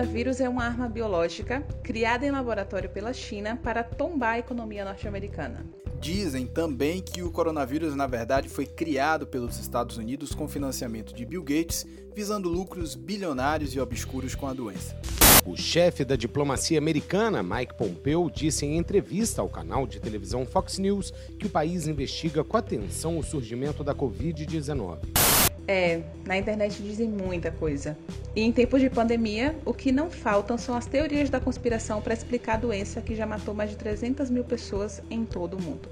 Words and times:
coronavírus 0.00 0.40
é 0.40 0.48
uma 0.48 0.64
arma 0.64 0.88
biológica 0.88 1.60
criada 1.82 2.24
em 2.24 2.30
laboratório 2.30 2.88
pela 2.88 3.12
China 3.12 3.60
para 3.62 3.84
tombar 3.84 4.34
a 4.34 4.38
economia 4.38 4.82
norte-americana. 4.82 5.66
Dizem 6.00 6.46
também 6.46 7.02
que 7.02 7.22
o 7.22 7.30
coronavírus, 7.30 7.94
na 7.94 8.06
verdade, 8.06 8.48
foi 8.48 8.64
criado 8.64 9.26
pelos 9.26 9.58
Estados 9.58 9.98
Unidos 9.98 10.34
com 10.34 10.48
financiamento 10.48 11.14
de 11.14 11.26
Bill 11.26 11.42
Gates, 11.42 11.86
visando 12.14 12.48
lucros 12.48 12.94
bilionários 12.94 13.74
e 13.74 13.80
obscuros 13.80 14.34
com 14.34 14.46
a 14.46 14.54
doença. 14.54 14.96
O 15.44 15.54
chefe 15.54 16.02
da 16.02 16.16
diplomacia 16.16 16.78
americana, 16.78 17.42
Mike 17.42 17.74
Pompeo, 17.74 18.30
disse 18.30 18.64
em 18.64 18.78
entrevista 18.78 19.42
ao 19.42 19.50
canal 19.50 19.86
de 19.86 20.00
televisão 20.00 20.46
Fox 20.46 20.78
News 20.78 21.12
que 21.38 21.46
o 21.46 21.50
país 21.50 21.86
investiga 21.86 22.42
com 22.42 22.56
atenção 22.56 23.18
o 23.18 23.22
surgimento 23.22 23.84
da 23.84 23.94
Covid-19. 23.94 25.39
É, 25.72 26.02
na 26.26 26.36
internet 26.36 26.82
dizem 26.82 27.08
muita 27.08 27.52
coisa. 27.52 27.96
E 28.34 28.40
em 28.40 28.50
tempos 28.50 28.80
de 28.80 28.90
pandemia, 28.90 29.56
o 29.64 29.72
que 29.72 29.92
não 29.92 30.10
faltam 30.10 30.58
são 30.58 30.76
as 30.76 30.84
teorias 30.84 31.30
da 31.30 31.38
conspiração 31.38 32.02
para 32.02 32.12
explicar 32.12 32.54
a 32.54 32.56
doença 32.56 33.00
que 33.00 33.14
já 33.14 33.24
matou 33.24 33.54
mais 33.54 33.70
de 33.70 33.76
300 33.76 34.30
mil 34.30 34.42
pessoas 34.42 35.00
em 35.08 35.24
todo 35.24 35.56
o 35.56 35.62
mundo. 35.62 35.88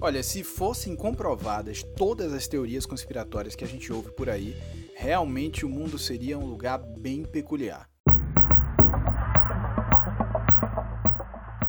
Olha, 0.00 0.20
se 0.20 0.42
fossem 0.42 0.96
comprovadas 0.96 1.84
todas 1.96 2.32
as 2.32 2.48
teorias 2.48 2.84
conspiratórias 2.84 3.54
que 3.54 3.62
a 3.62 3.68
gente 3.68 3.92
ouve 3.92 4.10
por 4.10 4.28
aí, 4.28 4.56
realmente 4.96 5.64
o 5.64 5.68
mundo 5.68 5.96
seria 5.96 6.36
um 6.36 6.46
lugar 6.46 6.78
bem 6.78 7.22
peculiar. 7.22 7.88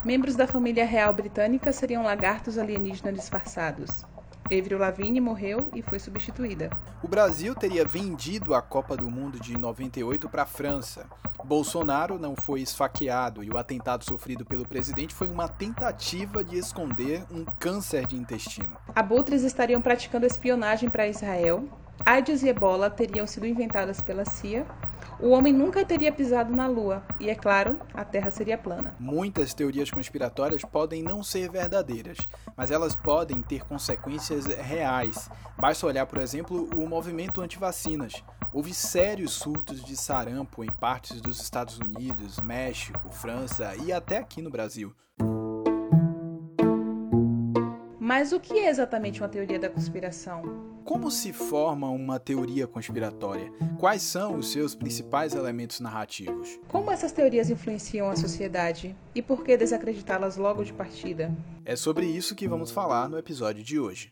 Membros 0.04 0.36
da 0.36 0.48
família 0.48 0.84
real 0.84 1.14
britânica 1.14 1.72
seriam 1.72 2.02
lagartos 2.02 2.58
alienígenas 2.58 3.14
disfarçados. 3.14 4.04
Avril 4.60 4.78
Lavigne 4.78 5.22
morreu 5.22 5.70
e 5.74 5.82
foi 5.82 5.98
substituída. 5.98 6.70
O 7.02 7.08
Brasil 7.08 7.56
teria 7.56 7.86
vendido 7.86 8.54
a 8.54 8.62
Copa 8.62 8.98
do 8.98 9.10
Mundo 9.10 9.40
de 9.40 9.58
98 9.58 10.28
para 10.28 10.44
a 10.44 10.46
França. 10.46 11.06
Bolsonaro 11.44 12.20
não 12.20 12.36
foi 12.36 12.62
esfaqueado 12.62 13.44
e 13.44 13.50
o 13.50 13.58
atentado 13.58 14.04
sofrido 14.04 14.46
pelo 14.46 14.68
presidente 14.68 15.14
foi 15.14 15.30
uma 15.30 15.48
tentativa 15.48 16.44
de 16.44 16.58
esconder 16.58 17.24
um 17.32 17.46
câncer 17.60 18.06
de 18.06 18.16
intestino. 18.16 18.78
Abutres 18.94 19.44
estariam 19.44 19.82
praticando 19.82 20.26
espionagem 20.26 20.90
para 20.90 21.08
Israel. 21.08 21.64
AIDS 22.06 22.44
e 22.44 22.50
ebola 22.50 22.90
teriam 22.90 23.26
sido 23.26 23.46
inventadas 23.46 24.02
pela 24.02 24.26
CIA 24.26 24.66
o 25.22 25.30
homem 25.30 25.54
nunca 25.54 25.86
teria 25.86 26.12
pisado 26.12 26.54
na 26.54 26.68
Lua 26.68 27.04
e, 27.20 27.30
é 27.30 27.36
claro, 27.36 27.80
a 27.94 28.04
Terra 28.04 28.32
seria 28.32 28.58
plana. 28.58 28.96
Muitas 29.00 29.54
teorias 29.54 29.92
conspiratórias 29.92 30.64
podem 30.64 31.04
não 31.04 31.24
ser 31.24 31.50
verdadeiras, 31.50 32.18
mas 32.56 32.72
elas 32.72 32.96
podem 32.96 33.42
ter 33.42 33.64
consequências 33.64 34.46
reais. 34.46 35.30
Basta 35.58 35.86
olhar, 35.86 36.06
por 36.06 36.18
exemplo, 36.18 36.70
o 36.76 36.88
movimento 36.88 37.42
anti-vacinas. 37.42 38.24
Houve 38.52 38.74
sérios 38.74 39.34
surtos 39.34 39.84
de 39.84 39.96
sarampo 39.96 40.64
em 40.64 40.72
partes 40.72 41.22
dos 41.22 41.40
Estados 41.40 41.80
Unidos, 41.80 42.40
México, 42.40 43.10
França 43.10 43.76
e 43.86 43.94
até 43.94 44.18
aqui 44.18 44.42
no 44.42 44.50
Brasil. 44.50 44.94
Mas 48.14 48.34
o 48.34 48.42
que 48.42 48.60
é 48.60 48.70
exatamente 48.70 49.22
uma 49.22 49.30
teoria 49.30 49.58
da 49.58 49.70
conspiração? 49.70 50.42
Como 50.84 51.10
se 51.10 51.32
forma 51.32 51.90
uma 51.90 52.20
teoria 52.20 52.68
conspiratória? 52.68 53.50
Quais 53.80 54.02
são 54.02 54.36
os 54.36 54.52
seus 54.52 54.76
principais 54.76 55.34
elementos 55.34 55.80
narrativos? 55.80 56.60
Como 56.68 56.92
essas 56.92 57.14
teorias 57.14 57.50
influenciam 57.50 58.10
a 58.10 58.16
sociedade? 58.18 58.94
E 59.16 59.22
por 59.22 59.46
que 59.46 59.56
desacreditá-las 59.56 60.36
logo 60.36 60.62
de 60.62 60.74
partida? 60.74 61.34
É 61.64 61.78
sobre 61.78 62.06
isso 62.06 62.36
que 62.36 62.50
vamos 62.50 62.70
falar 62.70 63.08
no 63.08 63.18
episódio 63.18 63.64
de 63.64 63.80
hoje. 63.80 64.12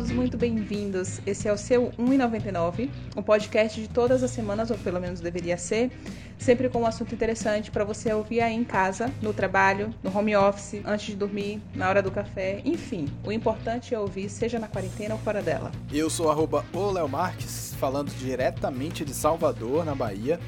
Todos 0.00 0.12
muito 0.12 0.38
bem-vindos. 0.38 1.20
Esse 1.26 1.46
é 1.46 1.52
o 1.52 1.58
seu 1.58 1.90
1,99, 1.98 2.88
um 3.14 3.22
podcast 3.22 3.78
de 3.78 3.86
todas 3.86 4.22
as 4.22 4.30
semanas, 4.30 4.70
ou 4.70 4.78
pelo 4.78 4.98
menos 4.98 5.20
deveria 5.20 5.58
ser, 5.58 5.90
sempre 6.38 6.70
com 6.70 6.80
um 6.80 6.86
assunto 6.86 7.14
interessante 7.14 7.70
para 7.70 7.84
você 7.84 8.10
ouvir 8.10 8.40
aí 8.40 8.54
em 8.54 8.64
casa, 8.64 9.12
no 9.20 9.34
trabalho, 9.34 9.94
no 10.02 10.16
home 10.16 10.34
office, 10.34 10.80
antes 10.86 11.08
de 11.08 11.16
dormir, 11.16 11.60
na 11.74 11.86
hora 11.86 12.02
do 12.02 12.10
café, 12.10 12.62
enfim. 12.64 13.10
O 13.22 13.30
importante 13.30 13.94
é 13.94 14.00
ouvir, 14.00 14.30
seja 14.30 14.58
na 14.58 14.68
quarentena 14.68 15.16
ou 15.16 15.20
fora 15.20 15.42
dela. 15.42 15.70
Eu 15.92 16.08
sou 16.08 16.30
arroba 16.30 16.64
o 16.72 16.90
Léo 16.90 17.06
Marques, 17.06 17.74
falando 17.78 18.10
diretamente 18.10 19.04
de 19.04 19.12
Salvador, 19.12 19.84
na 19.84 19.94
Bahia. 19.94 20.40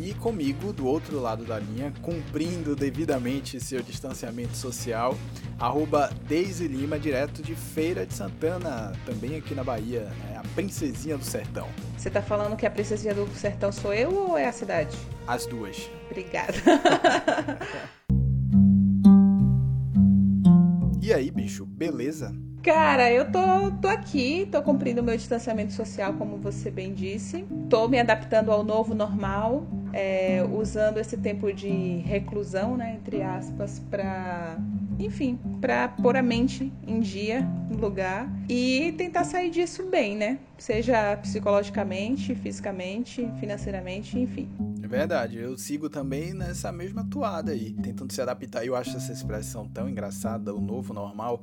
E 0.00 0.12
comigo, 0.14 0.72
do 0.72 0.86
outro 0.86 1.20
lado 1.20 1.44
da 1.44 1.58
linha, 1.58 1.92
cumprindo 2.02 2.74
devidamente 2.74 3.60
seu 3.60 3.80
distanciamento 3.80 4.56
social, 4.56 5.16
arroba 5.58 6.10
Deise 6.26 6.66
Lima, 6.66 6.98
direto 6.98 7.42
de 7.42 7.54
Feira 7.54 8.04
de 8.04 8.12
Santana, 8.12 8.92
também 9.06 9.36
aqui 9.36 9.54
na 9.54 9.62
Bahia, 9.62 10.00
né? 10.00 10.36
a 10.36 10.42
princesinha 10.54 11.16
do 11.16 11.24
sertão. 11.24 11.68
Você 11.96 12.10
tá 12.10 12.20
falando 12.20 12.56
que 12.56 12.66
a 12.66 12.70
princesinha 12.70 13.14
do 13.14 13.26
sertão 13.34 13.70
sou 13.70 13.94
eu 13.94 14.12
ou 14.12 14.36
é 14.36 14.46
a 14.46 14.52
cidade? 14.52 14.96
As 15.26 15.46
duas. 15.46 15.88
Obrigada. 16.10 16.54
e 21.00 21.14
aí, 21.14 21.30
bicho, 21.30 21.64
beleza? 21.64 22.34
Cara, 22.64 23.12
eu 23.12 23.30
tô, 23.30 23.70
tô 23.80 23.88
aqui, 23.88 24.48
tô 24.50 24.62
cumprindo 24.62 25.02
meu 25.02 25.16
distanciamento 25.16 25.74
social, 25.74 26.14
como 26.14 26.38
você 26.38 26.70
bem 26.70 26.94
disse. 26.94 27.44
Tô 27.68 27.86
me 27.86 28.00
adaptando 28.00 28.50
ao 28.50 28.64
novo 28.64 28.94
normal, 28.94 29.66
é, 29.94 30.44
usando 30.52 30.98
esse 30.98 31.16
tempo 31.16 31.52
de 31.52 31.98
reclusão, 32.04 32.76
né, 32.76 32.96
entre 33.00 33.22
aspas, 33.22 33.78
para 33.90 34.58
enfim, 34.98 35.38
para 35.60 35.88
pôr 35.88 36.16
a 36.16 36.22
mente 36.22 36.72
em 36.86 37.00
dia, 37.00 37.40
no 37.70 37.78
lugar 37.78 38.28
e 38.48 38.94
tentar 38.96 39.24
sair 39.24 39.50
disso 39.50 39.84
bem, 39.90 40.16
né? 40.16 40.38
Seja 40.56 41.16
psicologicamente, 41.16 42.34
fisicamente, 42.34 43.28
financeiramente, 43.40 44.18
enfim. 44.18 44.48
Verdade, 44.94 45.38
eu 45.38 45.58
sigo 45.58 45.90
também 45.90 46.32
nessa 46.32 46.70
mesma 46.70 47.02
toada 47.02 47.50
aí, 47.50 47.72
tentando 47.72 48.12
se 48.12 48.22
adaptar. 48.22 48.64
Eu 48.64 48.76
acho 48.76 48.96
essa 48.96 49.12
expressão 49.12 49.66
tão 49.66 49.88
engraçada, 49.88 50.54
o 50.54 50.60
novo 50.60 50.94
normal, 50.94 51.42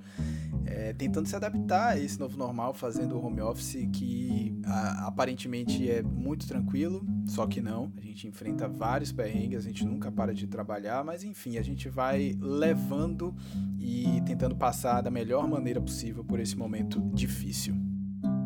é, 0.65 0.93
tentando 0.93 1.27
se 1.27 1.35
adaptar 1.35 1.89
a 1.89 1.99
esse 1.99 2.17
novo 2.17 2.37
normal, 2.37 2.73
fazendo 2.73 3.17
o 3.17 3.25
home 3.25 3.41
office 3.41 3.89
que 3.91 4.57
a, 4.65 5.07
aparentemente 5.07 5.91
é 5.91 6.01
muito 6.01 6.47
tranquilo, 6.47 7.05
só 7.25 7.45
que 7.45 7.59
não. 7.59 7.91
A 7.97 8.01
gente 8.01 8.25
enfrenta 8.25 8.69
vários 8.69 9.11
perrengues, 9.11 9.59
a 9.59 9.61
gente 9.61 9.85
nunca 9.85 10.09
para 10.09 10.33
de 10.33 10.47
trabalhar, 10.47 11.03
mas 11.03 11.21
enfim, 11.21 11.57
a 11.57 11.61
gente 11.61 11.89
vai 11.89 12.33
levando 12.39 13.35
e 13.77 14.21
tentando 14.25 14.55
passar 14.55 15.01
da 15.01 15.11
melhor 15.11 15.45
maneira 15.45 15.81
possível 15.81 16.23
por 16.23 16.39
esse 16.39 16.55
momento 16.55 17.01
difícil. 17.13 17.75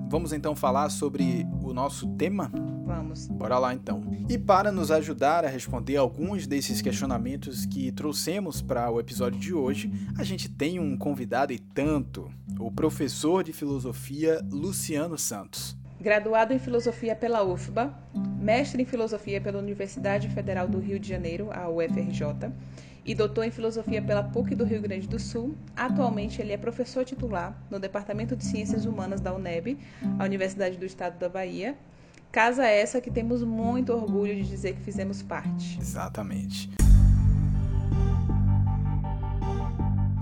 Vamos 0.09 0.33
então 0.33 0.55
falar 0.55 0.89
sobre 0.89 1.45
o 1.61 1.75
nosso 1.75 2.07
tema? 2.15 2.51
Vamos. 2.85 3.27
Bora 3.27 3.57
lá 3.57 3.73
então. 3.73 4.03
E 4.29 4.37
para 4.37 4.71
nos 4.71 4.91
ajudar 4.91 5.43
a 5.43 5.47
responder 5.47 5.97
alguns 5.97 6.45
desses 6.45 6.83
questionamentos 6.83 7.65
que 7.65 7.91
trouxemos 7.91 8.61
para 8.61 8.91
o 8.91 8.99
episódio 8.99 9.39
de 9.39 9.53
hoje, 9.53 9.91
a 10.17 10.23
gente 10.23 10.47
tem 10.47 10.79
um 10.79 10.95
convidado 10.95 11.51
e 11.51 11.57
tanto, 11.57 12.31
o 12.59 12.71
professor 12.71 13.43
de 13.43 13.51
filosofia 13.51 14.39
Luciano 14.51 15.17
Santos. 15.17 15.75
Graduado 15.99 16.53
em 16.53 16.59
filosofia 16.59 17.15
pela 17.15 17.43
UFBA, 17.43 17.91
mestre 18.39 18.83
em 18.83 18.85
filosofia 18.85 19.41
pela 19.41 19.57
Universidade 19.57 20.29
Federal 20.29 20.67
do 20.67 20.77
Rio 20.77 20.99
de 20.99 21.09
Janeiro, 21.09 21.49
a 21.51 21.67
UFRJ, 21.67 22.51
e 23.03 23.15
doutor 23.15 23.45
em 23.45 23.51
filosofia 23.51 24.01
pela 24.01 24.23
PUC 24.23 24.53
do 24.53 24.63
Rio 24.63 24.81
Grande 24.81 25.07
do 25.07 25.17
Sul. 25.17 25.55
Atualmente 25.75 26.41
ele 26.41 26.51
é 26.51 26.57
professor 26.57 27.03
titular 27.03 27.57
no 27.69 27.79
Departamento 27.79 28.35
de 28.35 28.43
Ciências 28.43 28.85
Humanas 28.85 29.21
da 29.21 29.33
UNEB, 29.33 29.79
a 30.19 30.23
Universidade 30.23 30.77
do 30.77 30.85
Estado 30.85 31.17
da 31.17 31.29
Bahia. 31.29 31.75
Casa 32.31 32.65
essa 32.65 32.99
que 32.99 33.09
temos 33.09 33.43
muito 33.43 33.93
orgulho 33.93 34.35
de 34.35 34.43
dizer 34.43 34.73
que 34.75 34.81
fizemos 34.81 35.21
parte. 35.21 35.77
Exatamente. 35.79 36.69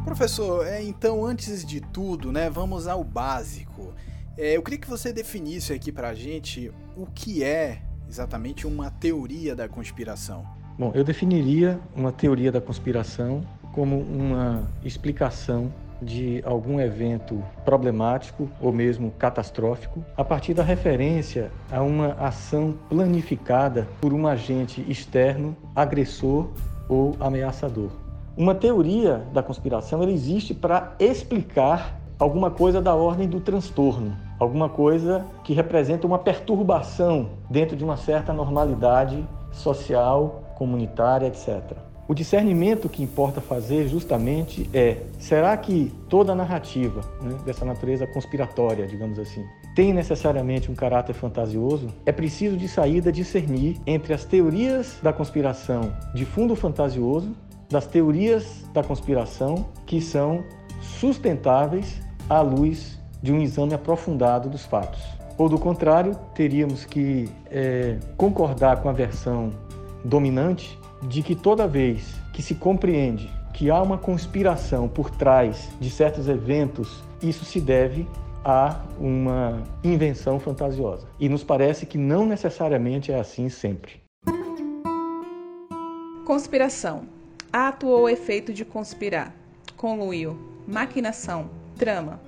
Professor, 0.06 0.68
é, 0.68 0.84
então 0.84 1.25
antes 1.25 1.66
de 1.66 1.81
tudo, 1.81 2.31
né, 2.31 2.50
vamos 2.50 2.88
ao 2.88 3.03
básico. 3.03 3.94
É, 4.38 4.55
eu 4.58 4.61
queria 4.61 4.79
que 4.79 4.90
você 4.90 5.11
definisse 5.11 5.73
aqui 5.73 5.91
para 5.91 6.09
a 6.09 6.14
gente 6.14 6.72
o 6.96 7.05
que 7.05 7.44
é 7.44 7.82
exatamente 8.08 8.67
uma 8.67 8.91
teoria 8.91 9.56
da 9.56 9.67
conspiração. 9.67 10.46
Bom, 10.78 10.91
eu 10.94 11.03
definiria 11.03 11.79
uma 11.96 12.11
teoria 12.11 12.52
da 12.52 12.61
conspiração 12.61 13.41
como 13.72 13.99
uma 13.99 14.72
explicação 14.84 15.73
de 16.01 16.41
algum 16.45 16.79
evento 16.79 17.43
problemático 17.63 18.49
ou 18.61 18.72
mesmo 18.72 19.11
catastrófico 19.11 20.03
a 20.17 20.23
partir 20.23 20.53
da 20.53 20.63
referência 20.63 21.51
a 21.72 21.81
uma 21.81 22.13
ação 22.13 22.75
planificada 22.90 23.87
por 24.01 24.13
um 24.13 24.28
agente 24.28 24.85
externo, 24.90 25.55
agressor 25.75 26.49
ou 26.90 27.16
ameaçador. 27.19 27.90
Uma 28.35 28.55
teoria 28.55 29.23
da 29.31 29.43
conspiração 29.43 30.01
ela 30.01 30.11
existe 30.11 30.53
para 30.53 30.95
explicar 30.99 31.99
alguma 32.17 32.49
coisa 32.49 32.81
da 32.81 32.96
ordem 32.96 33.28
do 33.28 33.39
transtorno, 33.39 34.16
alguma 34.39 34.69
coisa 34.69 35.25
que 35.43 35.53
representa 35.53 36.07
uma 36.07 36.17
perturbação 36.17 37.29
dentro 37.49 37.75
de 37.75 37.84
uma 37.84 37.97
certa 37.97 38.34
normalidade 38.34 39.23
social 39.51 40.43
comunitária, 40.55 41.28
etc. 41.28 41.78
O 42.05 42.14
discernimento 42.14 42.90
que 42.90 43.02
importa 43.02 43.40
fazer 43.40 43.88
justamente 43.88 44.70
é: 44.73 44.97
será 45.17 45.55
que 45.55 45.94
toda 46.09 46.35
narrativa 46.35 47.02
né, 47.22 47.38
dessa 47.46 47.64
natureza 47.64 48.05
conspiratória, 48.05 48.85
digamos 48.85 49.17
assim, 49.17 49.46
tem 49.73 49.94
necessariamente 49.94 50.70
um 50.70 50.76
caráter 50.76 51.14
fantasioso? 51.14 51.88
É 52.05 52.11
preciso 52.11 52.58
de 52.58 52.67
saída 52.67 53.11
discernir 53.11 53.79
entre 53.88 54.14
as 54.14 54.26
teorias 54.26 55.00
da 55.02 55.14
conspiração 55.14 55.94
de 56.14 56.26
fundo 56.26 56.55
fantasioso 56.55 57.34
das 57.70 57.88
teorias 57.88 58.66
da 58.73 58.84
conspiração 58.84 59.66
que 59.85 60.02
são 60.02 60.44
sustentáveis 60.82 62.02
à 62.29 62.41
luz 62.41 62.99
de 63.22 63.32
um 63.32 63.41
exame 63.41 63.73
aprofundado 63.73 64.49
dos 64.49 64.66
fatos. 64.66 65.02
Ou 65.38 65.49
do 65.49 65.58
contrário, 65.58 66.14
teríamos 66.35 66.85
que 66.85 67.29
é, 67.49 67.97
concordar 68.17 68.82
com 68.82 68.90
a 68.90 68.91
versão 68.91 69.52
dominante 70.06 70.78
de 71.08 71.22
que 71.22 71.35
toda 71.35 71.67
vez 71.67 72.16
que 72.32 72.41
se 72.41 72.55
compreende 72.55 73.29
que 73.53 73.70
há 73.70 73.82
uma 73.82 73.97
conspiração 73.97 74.88
por 74.88 75.11
trás 75.11 75.70
de 75.79 75.90
certos 75.90 76.28
eventos, 76.28 77.03
isso 77.22 77.46
se 77.46 77.61
deve 77.61 78.08
a 78.44 78.82
uma 79.00 79.64
invenção 79.84 80.40
fantasiosa. 80.40 81.08
E 81.20 81.29
nos 81.29 81.44
parece 81.44 81.85
que 81.85 81.97
não 81.97 82.26
necessariamente 82.26 83.11
é 83.11 83.20
assim 83.20 83.47
sempre. 83.50 84.02
Conspiração. 86.26 87.03
Ato 87.52 87.88
ou 87.88 88.09
efeito 88.09 88.53
de 88.53 88.66
conspirar. 88.66 89.34
Conluio. 89.78 90.38
Maquinação. 90.67 91.49
Trama. 91.78 92.20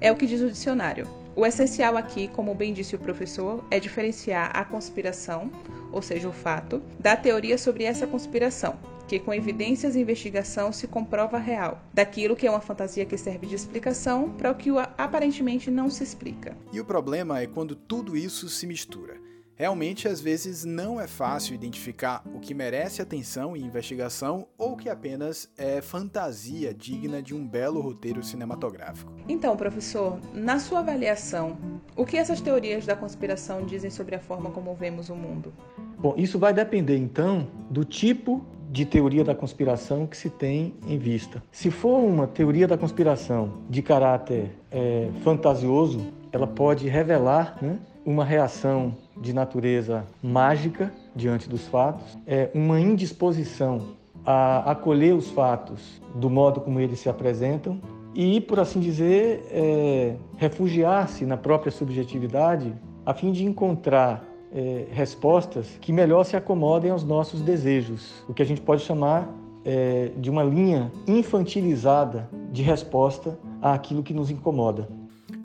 É 0.00 0.10
o 0.10 0.16
que 0.16 0.26
diz 0.26 0.40
o 0.40 0.48
dicionário. 0.48 1.06
O 1.36 1.46
essencial 1.46 1.96
aqui, 1.96 2.28
como 2.28 2.54
bem 2.54 2.72
disse 2.72 2.96
o 2.96 2.98
professor, 2.98 3.64
é 3.70 3.78
diferenciar 3.78 4.50
a 4.54 4.64
conspiração, 4.64 5.50
ou 5.92 6.02
seja, 6.02 6.28
o 6.28 6.32
fato, 6.32 6.82
da 6.98 7.16
teoria 7.16 7.58
sobre 7.58 7.84
essa 7.84 8.06
conspiração, 8.06 8.78
que 9.08 9.18
com 9.18 9.34
evidências 9.34 9.96
e 9.96 10.00
investigação 10.00 10.72
se 10.72 10.86
comprova 10.86 11.38
real, 11.38 11.82
daquilo 11.92 12.36
que 12.36 12.46
é 12.46 12.50
uma 12.50 12.60
fantasia 12.60 13.04
que 13.04 13.18
serve 13.18 13.46
de 13.46 13.56
explicação 13.56 14.30
para 14.30 14.50
o 14.50 14.54
que 14.54 14.70
aparentemente 14.96 15.70
não 15.70 15.90
se 15.90 16.04
explica. 16.04 16.56
E 16.72 16.80
o 16.80 16.84
problema 16.84 17.40
é 17.40 17.46
quando 17.46 17.74
tudo 17.74 18.16
isso 18.16 18.48
se 18.48 18.66
mistura. 18.66 19.18
Realmente, 19.60 20.08
às 20.08 20.22
vezes, 20.22 20.64
não 20.64 20.98
é 20.98 21.06
fácil 21.06 21.54
identificar 21.54 22.22
o 22.34 22.40
que 22.40 22.54
merece 22.54 23.02
atenção 23.02 23.54
e 23.54 23.62
investigação 23.62 24.48
ou 24.56 24.74
que 24.74 24.88
apenas 24.88 25.52
é 25.54 25.82
fantasia 25.82 26.72
digna 26.72 27.20
de 27.20 27.34
um 27.34 27.46
belo 27.46 27.78
roteiro 27.82 28.22
cinematográfico. 28.22 29.12
Então, 29.28 29.54
professor, 29.58 30.18
na 30.32 30.58
sua 30.58 30.78
avaliação, 30.78 31.58
o 31.94 32.06
que 32.06 32.16
essas 32.16 32.40
teorias 32.40 32.86
da 32.86 32.96
conspiração 32.96 33.66
dizem 33.66 33.90
sobre 33.90 34.14
a 34.14 34.20
forma 34.20 34.50
como 34.50 34.74
vemos 34.74 35.10
o 35.10 35.14
mundo? 35.14 35.52
Bom, 36.00 36.14
isso 36.16 36.38
vai 36.38 36.54
depender 36.54 36.96
então 36.96 37.46
do 37.68 37.84
tipo 37.84 38.40
de 38.70 38.86
teoria 38.86 39.22
da 39.22 39.34
conspiração 39.34 40.06
que 40.06 40.16
se 40.16 40.30
tem 40.30 40.72
em 40.88 40.96
vista. 40.96 41.42
Se 41.52 41.70
for 41.70 41.98
uma 41.98 42.26
teoria 42.26 42.66
da 42.66 42.78
conspiração 42.78 43.52
de 43.68 43.82
caráter 43.82 44.50
é, 44.70 45.10
fantasioso, 45.22 46.00
ela 46.32 46.46
pode 46.46 46.88
revelar 46.88 47.58
né, 47.60 47.78
uma 48.02 48.24
reação 48.24 48.94
de 49.20 49.34
natureza 49.34 50.06
mágica 50.22 50.90
diante 51.14 51.50
dos 51.50 51.66
fatos, 51.66 52.16
é 52.26 52.48
uma 52.54 52.80
indisposição 52.80 53.88
a 54.24 54.70
acolher 54.70 55.14
os 55.14 55.28
fatos 55.28 56.00
do 56.14 56.30
modo 56.30 56.62
como 56.62 56.80
eles 56.80 56.98
se 57.00 57.10
apresentam 57.10 57.78
e, 58.14 58.40
por 58.40 58.58
assim 58.58 58.80
dizer, 58.80 59.44
é, 59.50 60.16
refugiar-se 60.38 61.26
na 61.26 61.36
própria 61.36 61.70
subjetividade 61.70 62.72
a 63.04 63.12
fim 63.12 63.32
de 63.32 63.44
encontrar 63.44 64.29
é, 64.52 64.86
respostas 64.90 65.66
que 65.80 65.92
melhor 65.92 66.24
se 66.24 66.36
acomodem 66.36 66.90
aos 66.90 67.04
nossos 67.04 67.40
desejos, 67.40 68.24
o 68.28 68.34
que 68.34 68.42
a 68.42 68.46
gente 68.46 68.60
pode 68.60 68.82
chamar 68.82 69.28
é, 69.64 70.12
de 70.16 70.30
uma 70.30 70.42
linha 70.42 70.90
infantilizada 71.06 72.28
de 72.52 72.62
resposta 72.62 73.38
àquilo 73.60 74.02
que 74.02 74.14
nos 74.14 74.30
incomoda. 74.30 74.88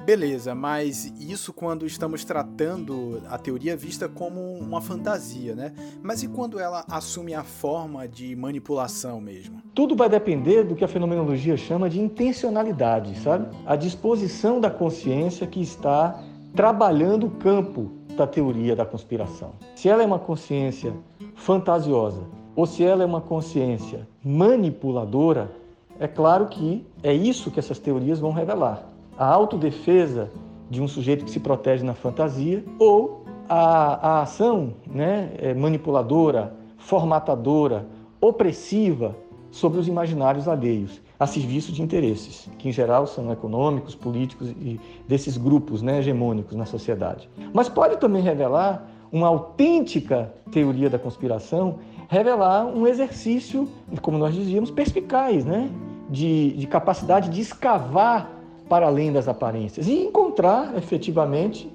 Beleza, 0.05 0.53
mas 0.53 1.11
isso 1.19 1.51
quando 1.51 1.83
estamos 1.83 2.23
tratando 2.23 3.23
a 3.27 3.39
teoria 3.39 3.75
vista 3.75 4.07
como 4.07 4.53
uma 4.53 4.79
fantasia, 4.79 5.55
né? 5.55 5.73
Mas 6.03 6.21
e 6.21 6.27
quando 6.27 6.59
ela 6.59 6.85
assume 6.87 7.33
a 7.33 7.43
forma 7.43 8.07
de 8.07 8.35
manipulação 8.35 9.19
mesmo? 9.19 9.63
Tudo 9.73 9.95
vai 9.95 10.07
depender 10.07 10.63
do 10.63 10.75
que 10.75 10.85
a 10.85 10.87
fenomenologia 10.87 11.57
chama 11.57 11.89
de 11.89 11.99
intencionalidade, 11.99 13.17
sabe? 13.17 13.47
A 13.65 13.75
disposição 13.75 14.61
da 14.61 14.69
consciência 14.69 15.47
que 15.47 15.59
está 15.59 16.23
trabalhando 16.53 17.25
o 17.25 17.31
campo 17.31 17.91
da 18.15 18.25
teoria 18.25 18.75
da 18.75 18.85
conspiração. 18.85 19.51
Se 19.75 19.89
ela 19.89 20.03
é 20.03 20.05
uma 20.05 20.19
consciência 20.19 20.93
fantasiosa 21.35 22.21
ou 22.55 22.65
se 22.65 22.83
ela 22.83 23.03
é 23.03 23.05
uma 23.05 23.21
consciência 23.21 24.07
manipuladora, 24.23 25.51
é 25.99 26.07
claro 26.07 26.47
que 26.47 26.85
é 27.03 27.13
isso 27.13 27.51
que 27.51 27.59
essas 27.59 27.79
teorias 27.79 28.19
vão 28.19 28.31
revelar 28.31 28.89
a 29.17 29.25
autodefesa 29.25 30.29
de 30.69 30.81
um 30.81 30.87
sujeito 30.87 31.25
que 31.25 31.31
se 31.31 31.39
protege 31.39 31.83
na 31.83 31.93
fantasia 31.93 32.63
ou 32.79 33.23
a, 33.47 34.17
a 34.17 34.21
ação 34.21 34.73
né, 34.87 35.31
é, 35.37 35.53
manipuladora, 35.53 36.53
formatadora, 36.77 37.85
opressiva 38.19 39.15
sobre 39.51 39.79
os 39.79 39.87
imaginários 39.87 40.47
alheios, 40.47 41.01
a 41.19 41.25
serviço 41.25 41.71
de 41.71 41.81
interesses, 41.81 42.49
que 42.57 42.69
em 42.69 42.71
geral 42.71 43.07
são 43.07 43.31
econômicos, 43.31 43.95
políticos 43.95 44.49
e 44.49 44.79
desses 45.07 45.37
grupos 45.37 45.81
né, 45.81 45.99
hegemônicos 45.99 46.55
na 46.55 46.65
sociedade. 46.65 47.29
Mas 47.53 47.69
pode 47.69 47.97
também 47.97 48.21
revelar 48.21 48.89
uma 49.11 49.27
autêntica 49.27 50.33
teoria 50.51 50.89
da 50.89 50.99
conspiração, 50.99 51.79
revelar 52.09 52.65
um 52.65 52.85
exercício, 52.85 53.67
como 54.01 54.17
nós 54.17 54.33
dizíamos, 54.33 54.69
perspicaz, 54.69 55.45
né? 55.45 55.69
de, 56.09 56.51
de 56.51 56.67
capacidade 56.67 57.29
de 57.29 57.41
escavar 57.41 58.29
para 58.69 58.87
além 58.87 59.11
das 59.11 59.27
aparências 59.27 59.87
e 59.87 59.93
encontrar 59.93 60.75
efetivamente 60.77 61.71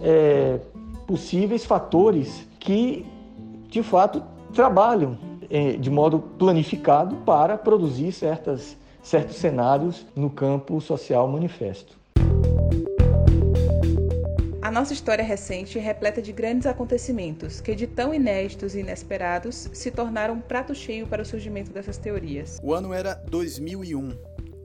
é, 0.00 0.60
possíveis 1.06 1.64
fatores 1.64 2.46
que 2.58 3.04
de 3.68 3.82
fato 3.82 4.22
trabalham 4.52 5.18
de 5.78 5.90
modo 5.90 6.20
planificado 6.20 7.16
para 7.16 7.56
produzir 7.56 8.12
certas, 8.12 8.76
certos 9.02 9.36
cenários 9.36 10.06
no 10.14 10.30
campo 10.30 10.80
social 10.80 11.26
manifesto. 11.28 11.96
A 14.60 14.70
nossa 14.70 14.92
história 14.92 15.24
recente 15.24 15.78
é 15.78 15.80
repleta 15.80 16.20
de 16.20 16.30
grandes 16.30 16.66
acontecimentos 16.66 17.60
que, 17.60 17.74
de 17.74 17.86
tão 17.86 18.12
inéditos 18.12 18.74
e 18.74 18.80
inesperados, 18.80 19.70
se 19.72 19.90
tornaram 19.90 20.34
um 20.34 20.40
prato 20.40 20.74
cheio 20.74 21.06
para 21.06 21.22
o 21.22 21.24
surgimento 21.24 21.72
dessas 21.72 21.96
teorias. 21.96 22.58
O 22.62 22.74
ano 22.74 22.92
era 22.92 23.14
2001 23.14 24.12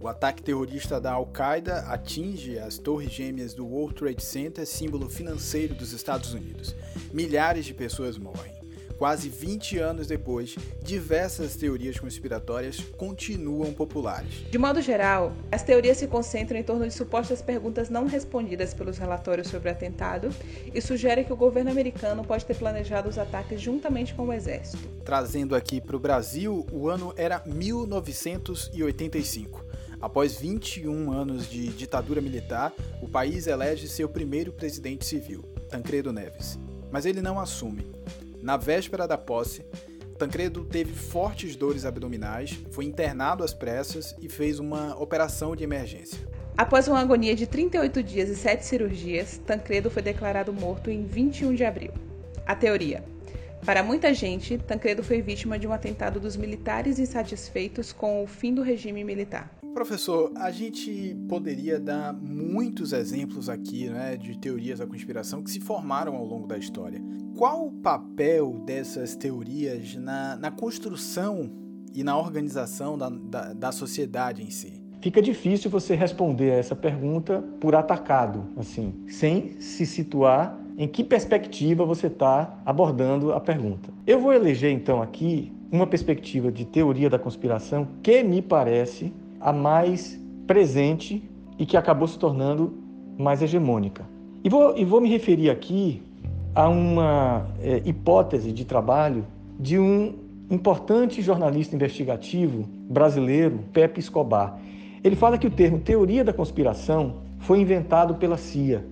o 0.04 0.08
ataque 0.10 0.44
terrorista 0.44 1.00
da 1.00 1.14
Al-Qaeda 1.14 1.86
atinge 1.88 2.60
as 2.60 2.78
torres 2.78 3.10
gêmeas 3.10 3.54
do 3.54 3.66
World 3.66 3.96
Trade 3.96 4.22
Center, 4.22 4.68
símbolo 4.68 5.10
financeiro 5.10 5.74
dos 5.74 5.94
Estados 5.94 6.34
Unidos. 6.34 6.76
Milhares 7.14 7.64
de 7.64 7.74
pessoas 7.74 8.18
morrem. 8.18 8.53
Quase 8.98 9.30
20 9.30 9.78
anos 9.80 10.08
depois, 10.08 10.56
diversas 10.82 11.56
teorias 11.56 12.00
conspiratórias 12.00 12.80
continuam 12.98 13.74
populares. 13.74 14.46
De 14.50 14.58
modo 14.58 14.82
geral, 14.82 15.34
as 15.52 15.64
teorias 15.64 15.98
se 15.98 16.08
concentram 16.08 16.60
em 16.60 16.64
torno 16.64 16.88
de 16.88 16.94
supostas 16.94 17.42
perguntas 17.42 17.90
não 17.90 18.06
respondidas 18.06 18.74
pelos 18.74 18.98
relatórios 18.98 19.48
sobre 19.48 19.70
o 19.70 19.72
atentado 19.72 20.30
e 20.74 20.82
sugerem 20.82 21.24
que 21.24 21.34
o 21.34 21.38
governo 21.38 21.72
americano 21.72 22.24
pode 22.24 22.46
ter 22.46 22.56
planejado 22.56 23.10
os 23.10 23.18
ataques 23.18 23.60
juntamente 23.60 24.14
com 24.14 24.28
o 24.28 24.34
exército. 24.34 24.88
Trazendo 25.04 25.56
aqui 25.56 25.82
para 25.82 25.96
o 25.96 26.00
Brasil, 26.00 26.66
o 26.72 26.90
ano 26.90 27.14
era 27.18 27.42
1985. 27.46 29.64
Após 30.00 30.36
21 30.36 31.12
anos 31.14 31.50
de 31.50 31.70
ditadura 31.70 32.20
militar, 32.20 32.74
o 33.02 33.08
país 33.08 33.48
elege 33.48 33.88
seu 33.88 34.10
primeiro 34.10 34.52
presidente 34.52 35.06
civil, 35.06 35.44
Tancredo 35.70 36.12
Neves. 36.12 36.60
Mas 36.92 37.06
ele 37.06 37.22
não 37.22 37.40
assume. 37.40 37.88
Na 38.44 38.58
véspera 38.58 39.08
da 39.08 39.18
posse, 39.18 39.66
Tancredo 40.20 40.66
teve 40.66 40.92
fortes 40.92 41.56
dores 41.56 41.86
abdominais, 41.86 42.60
foi 42.72 42.84
internado 42.84 43.42
às 43.42 43.54
pressas 43.54 44.14
e 44.22 44.28
fez 44.28 44.60
uma 44.60 45.00
operação 45.00 45.56
de 45.56 45.64
emergência. 45.64 46.20
Após 46.58 46.90
uma 46.90 47.00
agonia 47.00 47.38
de 47.38 47.48
38 47.48 48.04
dias 48.04 48.28
e 48.28 48.36
7 48.36 48.66
cirurgias, 48.66 49.38
Tancredo 49.38 49.90
foi 49.90 50.02
declarado 50.02 50.52
morto 50.52 50.92
em 50.92 51.06
21 51.06 51.56
de 51.56 51.64
abril. 51.64 51.94
A 52.46 52.54
teoria. 52.54 53.06
Para 53.66 53.82
muita 53.82 54.14
gente, 54.14 54.58
Tancredo 54.58 55.02
foi 55.02 55.22
vítima 55.22 55.58
de 55.58 55.66
um 55.66 55.72
atentado 55.72 56.20
dos 56.20 56.36
militares 56.36 57.00
insatisfeitos 57.00 57.94
com 57.94 58.26
o 58.26 58.28
fim 58.28 58.54
do 58.54 58.62
regime 58.62 59.06
militar. 59.06 59.58
Professor, 59.74 60.34
a 60.36 60.52
gente 60.52 61.16
poderia 61.30 61.80
dar 61.80 62.12
muitos 62.12 62.92
exemplos 62.92 63.48
aqui 63.48 63.88
né, 63.88 64.18
de 64.18 64.38
teorias 64.38 64.80
da 64.80 64.86
conspiração 64.86 65.42
que 65.42 65.50
se 65.50 65.62
formaram 65.62 66.18
ao 66.18 66.26
longo 66.26 66.46
da 66.46 66.58
história. 66.58 67.02
Qual 67.36 67.66
o 67.66 67.72
papel 67.72 68.62
dessas 68.64 69.16
teorias 69.16 69.96
na, 69.96 70.36
na 70.36 70.52
construção 70.52 71.50
e 71.92 72.04
na 72.04 72.16
organização 72.16 72.96
da, 72.96 73.10
da, 73.10 73.54
da 73.54 73.72
sociedade 73.72 74.44
em 74.44 74.52
si? 74.52 74.84
Fica 75.02 75.20
difícil 75.20 75.70
você 75.72 75.96
responder 75.96 76.52
a 76.52 76.58
essa 76.58 76.76
pergunta 76.76 77.44
por 77.60 77.74
atacado, 77.74 78.46
assim, 78.56 78.94
sem 79.08 79.60
se 79.60 79.84
situar 79.84 80.58
em 80.78 80.88
que 80.88 81.04
perspectiva 81.04 81.84
você 81.84 82.06
está 82.06 82.62
abordando 82.64 83.34
a 83.34 83.40
pergunta. 83.40 83.90
Eu 84.06 84.20
vou 84.20 84.32
eleger 84.32 84.72
então 84.72 85.02
aqui 85.02 85.52
uma 85.72 85.88
perspectiva 85.88 86.52
de 86.52 86.66
teoria 86.66 87.10
da 87.10 87.18
conspiração 87.18 87.88
que 88.04 88.24
me 88.24 88.44
parece 88.44 89.12
a 89.42 89.52
mais 89.52 90.20
presente 90.46 91.28
e 91.58 91.66
que 91.66 91.76
acabou 91.76 92.08
se 92.08 92.18
tornando 92.18 92.78
mais 93.18 93.42
hegemônica. 93.42 94.08
E 94.44 94.50
vou, 94.50 94.78
e 94.78 94.86
vou 94.86 95.02
me 95.02 95.10
referir 95.10 95.50
aqui 95.50 96.02
a 96.56 96.70
uma 96.70 97.48
é, 97.62 97.82
hipótese 97.86 98.52
de 98.52 98.66
trabalho 98.66 99.26
de 99.60 99.80
um 99.80 100.16
importante 100.50 101.22
jornalista 101.22 101.76
investigativo 101.76 102.66
brasileiro, 102.90 103.60
Pepe 103.74 104.00
Escobar. 104.00 104.60
Ele 105.04 105.16
fala 105.16 105.38
que 105.38 105.48
o 105.48 105.52
termo 105.52 105.80
teoria 105.80 106.24
da 106.24 106.32
conspiração 106.32 107.16
foi 107.40 107.60
inventado 107.60 108.16
pela 108.16 108.38
CIA. 108.38 108.86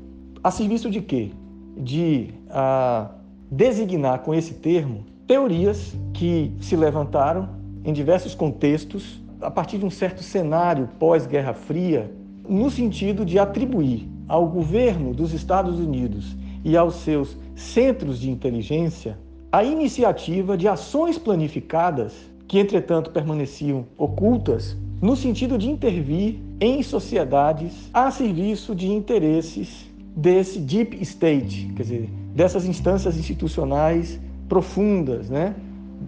A 0.43 0.49
serviço 0.49 0.89
de 0.89 1.01
quê? 1.01 1.31
De 1.77 2.29
ah, 2.49 3.11
designar 3.49 4.19
com 4.19 4.33
esse 4.33 4.55
termo 4.55 5.05
teorias 5.27 5.95
que 6.13 6.51
se 6.59 6.75
levantaram 6.75 7.49
em 7.85 7.93
diversos 7.93 8.35
contextos 8.35 9.21
a 9.39 9.49
partir 9.49 9.77
de 9.77 9.85
um 9.85 9.89
certo 9.89 10.21
cenário 10.21 10.89
pós-Guerra 10.99 11.53
Fria, 11.53 12.11
no 12.47 12.69
sentido 12.69 13.23
de 13.23 13.39
atribuir 13.39 14.07
ao 14.27 14.47
governo 14.47 15.13
dos 15.13 15.33
Estados 15.33 15.79
Unidos 15.79 16.35
e 16.63 16.75
aos 16.77 16.95
seus 16.95 17.37
centros 17.61 18.19
de 18.19 18.29
inteligência 18.29 19.17
a 19.51 19.63
iniciativa 19.63 20.57
de 20.57 20.67
ações 20.67 21.17
planificadas 21.17 22.13
que, 22.47 22.57
entretanto, 22.57 23.11
permaneciam 23.11 23.85
ocultas, 23.97 24.77
no 25.01 25.15
sentido 25.15 25.57
de 25.57 25.69
intervir 25.69 26.39
em 26.59 26.81
sociedades 26.81 27.89
a 27.93 28.09
serviço 28.11 28.73
de 28.73 28.87
interesses 28.87 29.89
desse 30.15 30.59
deep 30.59 31.01
state, 31.01 31.71
quer 31.75 31.83
dizer, 31.83 32.09
dessas 32.35 32.65
instâncias 32.65 33.17
institucionais 33.17 34.19
profundas 34.47 35.29
né, 35.29 35.55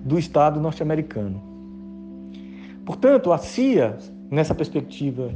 do 0.06 0.18
Estado 0.18 0.60
norte-americano. 0.60 1.42
Portanto, 2.86 3.32
a 3.32 3.38
CIA, 3.38 3.98
nessa 4.30 4.54
perspectiva 4.54 5.32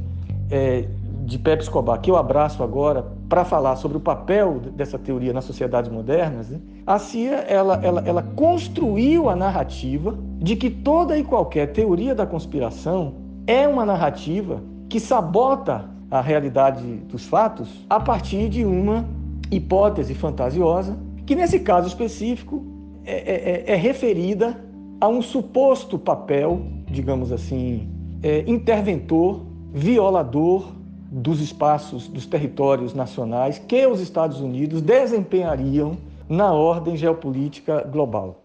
é, 0.50 0.86
de 1.28 1.38
Pepe 1.38 1.62
Escobar, 1.62 2.00
que 2.00 2.10
eu 2.10 2.16
abraço 2.16 2.62
agora 2.62 3.06
para 3.28 3.44
falar 3.44 3.76
sobre 3.76 3.98
o 3.98 4.00
papel 4.00 4.58
dessa 4.74 4.98
teoria 4.98 5.30
nas 5.30 5.44
sociedades 5.44 5.90
modernas, 5.90 6.48
né? 6.48 6.58
a 6.86 6.98
CIA 6.98 7.44
ela, 7.46 7.78
ela, 7.82 8.02
ela 8.06 8.22
construiu 8.22 9.28
a 9.28 9.36
narrativa 9.36 10.18
de 10.38 10.56
que 10.56 10.70
toda 10.70 11.18
e 11.18 11.22
qualquer 11.22 11.70
teoria 11.72 12.14
da 12.14 12.26
conspiração 12.26 13.16
é 13.46 13.68
uma 13.68 13.84
narrativa 13.84 14.62
que 14.88 14.98
sabota 14.98 15.90
a 16.10 16.22
realidade 16.22 16.82
dos 17.10 17.26
fatos 17.26 17.84
a 17.90 18.00
partir 18.00 18.48
de 18.48 18.64
uma 18.64 19.04
hipótese 19.50 20.14
fantasiosa, 20.14 20.96
que 21.26 21.36
nesse 21.36 21.60
caso 21.60 21.88
específico 21.88 22.64
é, 23.04 23.64
é, 23.66 23.72
é 23.74 23.76
referida 23.76 24.58
a 24.98 25.06
um 25.06 25.20
suposto 25.20 25.98
papel, 25.98 26.62
digamos 26.86 27.32
assim, 27.32 27.86
é, 28.22 28.44
interventor, 28.46 29.42
violador 29.74 30.77
dos 31.10 31.40
espaços, 31.40 32.06
dos 32.06 32.26
territórios 32.26 32.92
nacionais 32.94 33.58
que 33.58 33.86
os 33.86 34.00
Estados 34.00 34.40
Unidos 34.40 34.82
desempenhariam 34.82 35.96
na 36.28 36.52
ordem 36.52 36.96
geopolítica 36.96 37.82
global. 37.82 38.44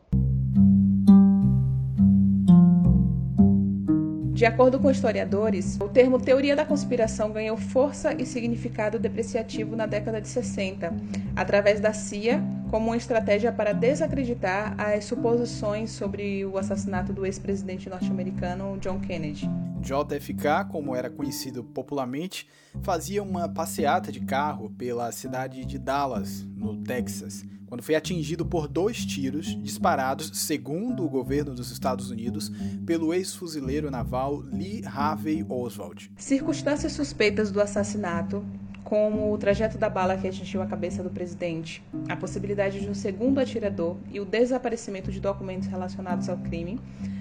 De 4.34 4.48
acordo 4.48 4.80
com 4.80 4.90
historiadores, 4.90 5.80
o 5.80 5.88
termo 5.88 6.20
teoria 6.20 6.56
da 6.56 6.66
conspiração 6.66 7.32
ganhou 7.32 7.56
força 7.56 8.14
e 8.14 8.26
significado 8.26 8.98
depreciativo 8.98 9.76
na 9.76 9.86
década 9.86 10.20
de 10.20 10.28
60, 10.28 10.94
através 11.36 11.80
da 11.80 11.94
CIA, 11.94 12.44
como 12.74 12.88
uma 12.88 12.98
estratégia 12.98 13.52
para 13.52 13.72
desacreditar 13.72 14.74
as 14.82 15.06
suposições 15.06 15.92
sobre 15.92 16.44
o 16.44 16.58
assassinato 16.58 17.14
do 17.14 17.24
ex-presidente 17.24 17.88
norte-americano 17.88 18.80
John 18.82 19.00
Kennedy. 19.00 19.48
JFK, 19.80 20.72
como 20.72 20.96
era 20.96 21.08
conhecido 21.08 21.64
popularmente, 21.64 22.50
fazia 22.82 23.22
uma 23.22 23.48
passeata 23.48 24.12
de 24.12 24.22
carro 24.22 24.72
pela 24.72 25.12
cidade 25.12 25.64
de 25.66 25.78
Dallas, 25.78 26.48
no 26.56 26.82
Texas, 26.82 27.46
quando 27.68 27.84
foi 27.84 27.94
atingido 27.94 28.44
por 28.44 28.68
dois 28.68 29.06
tiros 29.06 29.56
disparados, 29.62 30.32
segundo 30.34 31.06
o 31.06 31.10
governo 31.10 31.54
dos 31.54 31.70
Estados 31.70 32.10
Unidos, 32.10 32.52
pelo 32.88 33.14
ex-fuzileiro 33.14 33.92
naval 33.92 34.38
Lee 34.38 34.84
Harvey 34.84 35.46
Oswald. 35.48 36.12
Circunstâncias 36.18 36.94
suspeitas 36.94 37.52
do 37.52 37.62
assassinato 37.62 38.44
como 38.84 39.32
o 39.32 39.38
trajeto 39.38 39.78
da 39.78 39.90
bala 39.90 40.18
que 40.18 40.28
atingiu 40.28 40.62
a 40.62 40.66
cabeça 40.66 41.02
do 41.02 41.10
presidente, 41.10 41.84
a 42.10 42.16
possibilidade 42.16 42.80
de 42.80 42.90
um 42.90 42.94
segundo 42.94 43.40
atirador 43.40 43.98
e 44.12 44.20
o 44.20 44.26
desaparecimento 44.26 45.12
de 45.12 45.20
documentos 45.20 45.68
relacionados 45.68 46.30
ao 46.30 46.38
crime, 46.38 46.80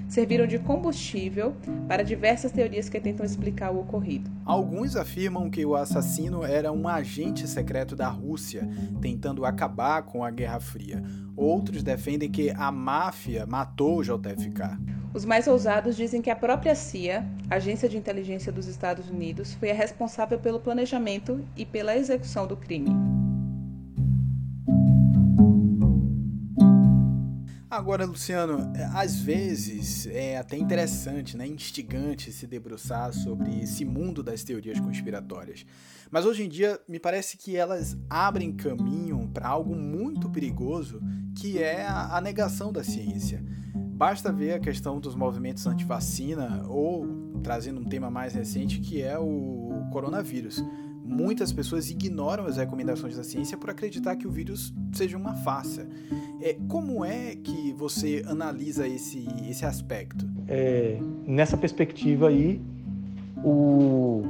serviram 0.09 0.47
de 0.47 0.59
combustível 0.59 1.55
para 1.89 2.03
diversas 2.03 2.53
teorias 2.53 2.89
que 2.89 3.01
tentam 3.01 3.25
explicar 3.25 3.71
o 3.71 3.81
ocorrido. 3.81 4.31
Alguns 4.45 4.95
afirmam 4.95 5.49
que 5.49 5.65
o 5.65 5.75
assassino 5.75 6.45
era 6.45 6.71
um 6.71 6.87
agente 6.87 7.49
secreto 7.49 7.97
da 7.97 8.09
Rússia, 8.09 8.69
tentando 9.01 9.47
acabar 9.47 10.03
com 10.03 10.23
a 10.23 10.31
Guerra 10.31 10.61
Fria. 10.61 11.03
Outros 11.37 11.83
defendem 11.83 12.31
que 12.31 12.51
a 12.51 12.71
máfia 12.71 13.47
matou 13.47 13.99
o 13.99 14.03
JFK. 14.03 14.79
Os 15.15 15.25
mais 15.25 15.47
ousados 15.47 15.97
dizem 15.97 16.23
que 16.23 16.31
a 16.31 16.37
própria 16.37 16.75
CIA, 16.75 17.27
Agência 17.51 17.89
de 17.89 17.99
Inteligência 17.99 18.51
dos 18.51 18.67
Estados 18.67 19.11
Unidos, 19.11 19.55
foi 19.55 19.71
a 19.71 19.75
responsável 19.75 20.39
pelo 20.39 20.61
planejamento 20.61 21.45
e 21.57 21.67
pela 21.67 21.97
execução 21.97 22.47
do 22.47 22.57
crime. 22.57 22.91
Agora, 27.73 28.05
Luciano, 28.05 28.71
é, 28.77 28.85
às 28.93 29.17
vezes 29.17 30.07
é 30.07 30.37
até 30.37 30.59
interessante, 30.59 31.39
né, 31.39 31.47
instigante 31.47 32.31
se 32.31 32.47
debruçar 32.47 33.15
sobre 33.15 33.61
esse 33.61 33.83
mundo 33.83 34.23
das 34.23 34.45
teorias 34.45 34.79
conspiratórias. 34.79 35.65
Mas 36.11 36.27
hoje 36.27 36.45
em 36.45 36.51
dia 36.51 36.79
me 36.87 37.01
parece 37.01 37.39
que 37.39 37.57
elas 37.57 37.97
abrem 38.11 38.53
caminho 38.53 39.27
para 39.33 39.49
algo 39.49 39.75
muito 39.75 40.29
perigoso, 40.29 41.01
que 41.35 41.63
é 41.63 41.87
a 41.87 42.21
negação 42.21 42.71
da 42.71 42.85
ciência. 42.85 43.43
Basta 43.75 44.31
ver 44.31 44.53
a 44.53 44.61
questão 44.61 45.01
dos 45.01 45.15
movimentos 45.15 45.67
anti-vacina 45.67 46.67
ou 46.69 47.41
trazendo 47.43 47.81
um 47.81 47.87
tema 47.87 48.11
mais 48.11 48.35
recente 48.35 48.81
que 48.81 49.01
é 49.01 49.19
o 49.19 49.89
coronavírus 49.91 50.63
muitas 51.13 51.53
pessoas 51.53 51.91
ignoram 51.91 52.47
as 52.47 52.57
recomendações 52.57 53.17
da 53.17 53.23
ciência 53.23 53.57
por 53.59 53.71
acreditar 53.71 54.17
que 54.17 54.27
o 54.27 54.31
vírus 54.31 54.73
seja 54.93 55.17
uma 55.17 55.35
farsa. 55.35 55.87
É, 56.41 56.57
como 56.67 57.05
é 57.05 57.37
que 57.37 57.73
você 57.75 58.25
analisa 58.27 58.89
esse, 58.89 59.29
esse 59.49 59.65
aspecto? 59.65 60.27
É, 60.49 60.99
nessa 61.27 61.57
perspectiva 61.57 62.29
aí, 62.29 62.61
o, 63.45 64.23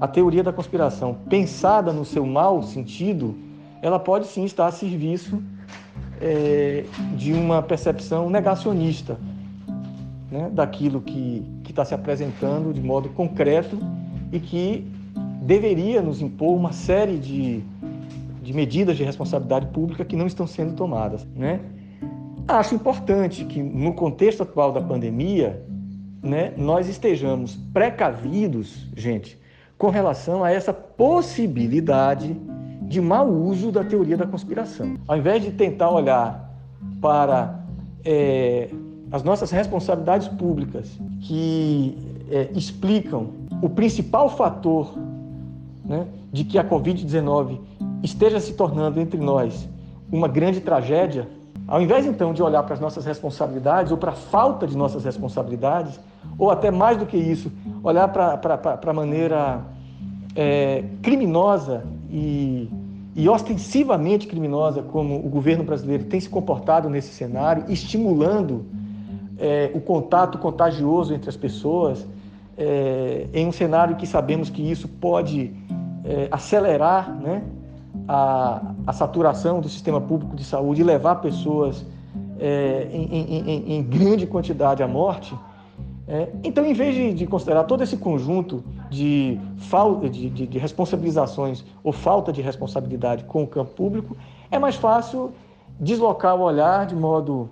a 0.00 0.06
teoria 0.06 0.42
da 0.42 0.52
conspiração, 0.52 1.14
pensada 1.28 1.92
no 1.92 2.04
seu 2.04 2.26
mau 2.26 2.62
sentido, 2.62 3.34
ela 3.80 3.98
pode 3.98 4.26
sim 4.26 4.44
estar 4.44 4.66
a 4.66 4.72
serviço 4.72 5.42
é, 6.20 6.84
de 7.16 7.32
uma 7.32 7.62
percepção 7.62 8.28
negacionista 8.28 9.18
né, 10.30 10.50
daquilo 10.52 11.00
que 11.00 11.44
está 11.68 11.84
se 11.84 11.94
apresentando 11.94 12.72
de 12.72 12.80
modo 12.80 13.08
concreto 13.10 13.78
e 14.32 14.38
que 14.38 14.97
deveria 15.48 16.02
nos 16.02 16.20
impor 16.20 16.54
uma 16.54 16.72
série 16.72 17.16
de, 17.16 17.64
de 18.42 18.52
medidas 18.52 18.98
de 18.98 19.02
responsabilidade 19.02 19.68
pública 19.68 20.04
que 20.04 20.14
não 20.14 20.26
estão 20.26 20.46
sendo 20.46 20.74
tomadas. 20.74 21.26
Né? 21.34 21.60
Acho 22.46 22.74
importante 22.74 23.46
que, 23.46 23.62
no 23.62 23.94
contexto 23.94 24.42
atual 24.42 24.72
da 24.72 24.82
pandemia, 24.82 25.62
né, 26.22 26.52
nós 26.54 26.86
estejamos 26.86 27.56
precavidos, 27.72 28.88
gente, 28.94 29.38
com 29.78 29.88
relação 29.88 30.44
a 30.44 30.50
essa 30.50 30.74
possibilidade 30.74 32.36
de 32.82 33.00
mau 33.00 33.26
uso 33.26 33.72
da 33.72 33.82
teoria 33.82 34.18
da 34.18 34.26
conspiração. 34.26 34.98
Ao 35.08 35.16
invés 35.16 35.42
de 35.42 35.50
tentar 35.52 35.90
olhar 35.90 36.52
para 37.00 37.58
é, 38.04 38.68
as 39.10 39.22
nossas 39.22 39.50
responsabilidades 39.50 40.28
públicas 40.28 40.90
que 41.22 41.96
é, 42.30 42.50
explicam 42.54 43.30
o 43.62 43.70
principal 43.70 44.28
fator 44.28 44.92
né, 45.88 46.06
de 46.30 46.44
que 46.44 46.58
a 46.58 46.64
Covid-19 46.64 47.58
esteja 48.02 48.38
se 48.38 48.52
tornando 48.52 49.00
entre 49.00 49.18
nós 49.18 49.68
uma 50.12 50.28
grande 50.28 50.60
tragédia, 50.60 51.26
ao 51.66 51.80
invés 51.80 52.06
então 52.06 52.32
de 52.32 52.42
olhar 52.42 52.62
para 52.62 52.74
as 52.74 52.80
nossas 52.80 53.04
responsabilidades 53.04 53.90
ou 53.90 53.98
para 53.98 54.10
a 54.10 54.14
falta 54.14 54.66
de 54.66 54.76
nossas 54.76 55.04
responsabilidades, 55.04 55.98
ou 56.38 56.50
até 56.50 56.70
mais 56.70 56.98
do 56.98 57.06
que 57.06 57.16
isso, 57.16 57.50
olhar 57.82 58.08
para 58.08 58.80
a 58.86 58.92
maneira 58.92 59.62
é, 60.36 60.84
criminosa 61.02 61.84
e, 62.10 62.68
e 63.16 63.28
ostensivamente 63.28 64.26
criminosa 64.26 64.82
como 64.82 65.16
o 65.16 65.28
governo 65.28 65.64
brasileiro 65.64 66.04
tem 66.04 66.20
se 66.20 66.28
comportado 66.28 66.88
nesse 66.88 67.14
cenário, 67.14 67.64
estimulando 67.68 68.66
é, 69.38 69.70
o 69.74 69.80
contato 69.80 70.38
contagioso 70.38 71.14
entre 71.14 71.28
as 71.28 71.36
pessoas, 71.36 72.06
é, 72.58 73.28
em 73.32 73.46
um 73.46 73.52
cenário 73.52 73.94
que 73.94 74.06
sabemos 74.06 74.50
que 74.50 74.60
isso 74.60 74.88
pode 74.88 75.52
é, 76.04 76.26
acelerar 76.28 77.14
né, 77.14 77.44
a, 78.08 78.72
a 78.84 78.92
saturação 78.92 79.60
do 79.60 79.68
sistema 79.68 80.00
público 80.00 80.34
de 80.34 80.42
saúde 80.42 80.80
e 80.80 80.84
levar 80.84 81.16
pessoas 81.16 81.86
é, 82.40 82.88
em, 82.92 83.04
em, 83.04 83.76
em, 83.76 83.82
grande 83.82 84.26
quantidade 84.26 84.82
à 84.82 84.88
morte. 84.88 85.34
Então, 86.42 86.64
em 86.64 86.72
vez 86.72 86.94
de, 86.94 87.12
de, 87.12 87.26
considerar 87.26 87.64
todo 87.64 87.82
esse 87.82 87.94
conjunto 87.94 88.64
de, 88.88 89.38
falta, 89.58 90.08
de, 90.08 90.30
de, 90.30 90.46
de 90.46 90.58
responsabilizações 90.58 91.62
ou 91.84 91.92
falta 91.92 92.32
de 92.32 92.40
responsabilidade 92.40 93.24
com 93.24 93.42
o 93.42 93.46
campo 93.46 93.72
público, 93.74 94.16
é 94.50 94.58
mais 94.58 94.74
fácil 94.74 95.32
deslocar 95.78 96.34
o 96.34 96.40
olhar 96.40 96.86
de 96.86 96.96
modo 96.96 97.50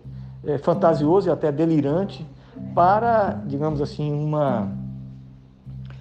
fantasioso 0.63 1.29
e 1.29 1.31
até 1.31 1.53
delirante 1.53 2.27
para, 2.75 3.43
digamos 3.47 3.83
assim, 3.83 4.11
uma, 4.11 4.73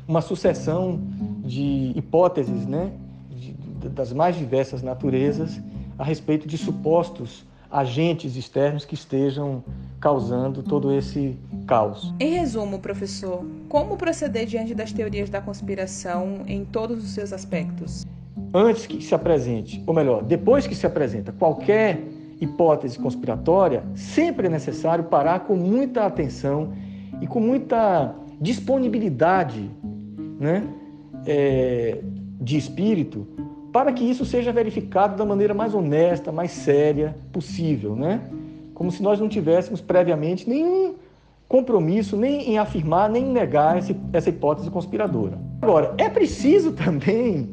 uma 0.08 0.22
sucessão 0.22 1.00
de 1.44 1.92
hipóteses, 1.96 2.66
né, 2.66 2.92
de, 3.30 3.54
das 3.90 4.14
mais 4.14 4.36
diversas 4.36 4.82
naturezas 4.82 5.60
a 5.98 6.04
respeito 6.04 6.48
de 6.48 6.58
supostos 6.58 7.46
agentes 7.72 8.36
externos 8.36 8.86
que 8.86 8.94
estejam 8.94 9.64
causando 10.00 10.62
todo 10.62 10.94
esse 10.94 11.38
caos. 11.68 12.14
Em 12.20 12.36
resumo, 12.36 12.80
professor, 12.80 13.46
como 13.68 13.98
proceder 13.98 14.46
diante 14.46 14.74
das 14.76 14.94
teorias 14.94 15.30
da 15.30 15.42
conspiração 15.42 16.44
em 16.48 16.64
todos 16.64 17.04
os 17.04 17.10
seus 17.12 17.34
aspectos? 17.34 18.06
Antes 18.54 18.86
que 18.86 19.04
se 19.04 19.14
apresente, 19.14 19.84
ou 19.86 19.94
melhor, 19.94 20.24
depois 20.24 20.68
que 20.68 20.76
se 20.76 20.86
apresenta 20.86 21.32
qualquer 21.32 22.02
hipótese 22.40 23.00
conspiratória, 23.00 23.84
sempre 23.96 24.48
é 24.48 24.50
necessário 24.50 25.06
parar 25.06 25.42
com 25.42 25.56
muita 25.56 26.06
atenção 26.06 26.74
e 27.22 27.28
com 27.28 27.40
muita 27.40 28.14
disponibilidade 28.40 29.70
né, 30.40 30.68
é, 31.26 32.00
de 32.40 32.58
espírito 32.58 33.28
para 33.76 33.92
que 33.92 34.04
isso 34.04 34.24
seja 34.24 34.54
verificado 34.54 35.18
da 35.18 35.26
maneira 35.26 35.54
mais 35.54 35.74
honesta, 35.74 36.32
mais 36.32 36.52
séria 36.52 37.14
possível, 37.34 37.94
né? 37.94 38.22
Como 38.74 38.90
se 38.90 39.04
nós 39.04 39.20
não 39.20 39.28
tivéssemos 39.28 39.82
previamente 39.82 40.48
nenhum 40.48 40.96
compromisso 41.46 42.16
nem 42.16 42.52
em 42.52 42.58
afirmar 42.58 43.10
nem 43.10 43.26
em 43.26 43.32
negar 43.34 43.78
esse, 43.78 43.94
essa 44.14 44.30
hipótese 44.30 44.72
conspiradora. 44.72 45.38
Agora, 45.62 45.94
é 45.98 46.10
preciso 46.10 46.72
também 46.72 47.50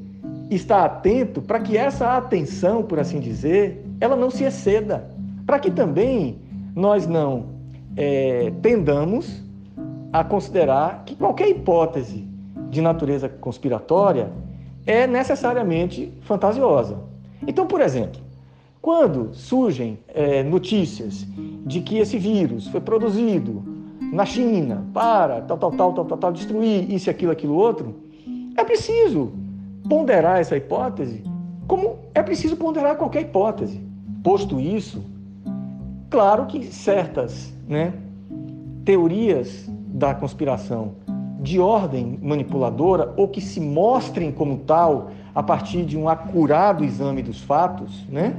estar 0.48 0.84
atento 0.84 1.42
para 1.42 1.58
que 1.58 1.76
essa 1.76 2.16
atenção, 2.16 2.84
por 2.84 3.00
assim 3.00 3.18
dizer, 3.18 3.84
ela 4.00 4.14
não 4.14 4.30
se 4.30 4.44
exceda, 4.44 5.10
para 5.44 5.58
que 5.58 5.72
também 5.72 6.38
nós 6.74 7.04
não 7.04 7.46
é, 7.96 8.52
tendamos 8.62 9.42
a 10.12 10.22
considerar 10.22 11.02
que 11.04 11.16
qualquer 11.16 11.48
hipótese 11.48 12.31
de 12.72 12.80
natureza 12.80 13.28
conspiratória 13.28 14.32
é 14.86 15.06
necessariamente 15.06 16.10
fantasiosa. 16.22 16.96
Então, 17.46 17.66
por 17.66 17.82
exemplo, 17.82 18.18
quando 18.80 19.34
surgem 19.34 19.98
é, 20.08 20.42
notícias 20.42 21.26
de 21.66 21.82
que 21.82 21.98
esse 21.98 22.16
vírus 22.16 22.66
foi 22.68 22.80
produzido 22.80 23.62
na 24.10 24.24
China 24.24 24.86
para 24.94 25.42
tal, 25.42 25.58
tal, 25.58 25.70
tal, 25.72 25.92
tal, 25.92 26.04
tal, 26.06 26.18
tal, 26.18 26.32
destruir 26.32 26.90
isso, 26.90 27.10
aquilo, 27.10 27.30
aquilo 27.30 27.54
outro, 27.54 27.94
é 28.56 28.64
preciso 28.64 29.32
ponderar 29.86 30.40
essa 30.40 30.56
hipótese 30.56 31.22
como 31.68 31.98
é 32.14 32.22
preciso 32.22 32.56
ponderar 32.56 32.96
qualquer 32.96 33.22
hipótese. 33.22 33.80
Posto 34.22 34.58
isso, 34.58 35.04
claro 36.08 36.46
que 36.46 36.64
certas 36.64 37.52
né, 37.68 37.92
teorias 38.82 39.68
da 39.68 40.14
conspiração 40.14 41.01
de 41.42 41.58
ordem 41.58 42.18
manipuladora 42.22 43.12
ou 43.16 43.26
que 43.26 43.40
se 43.40 43.60
mostrem 43.60 44.30
como 44.30 44.58
tal 44.58 45.10
a 45.34 45.42
partir 45.42 45.84
de 45.84 45.98
um 45.98 46.08
acurado 46.08 46.84
exame 46.84 47.22
dos 47.22 47.40
fatos, 47.40 48.06
né? 48.08 48.36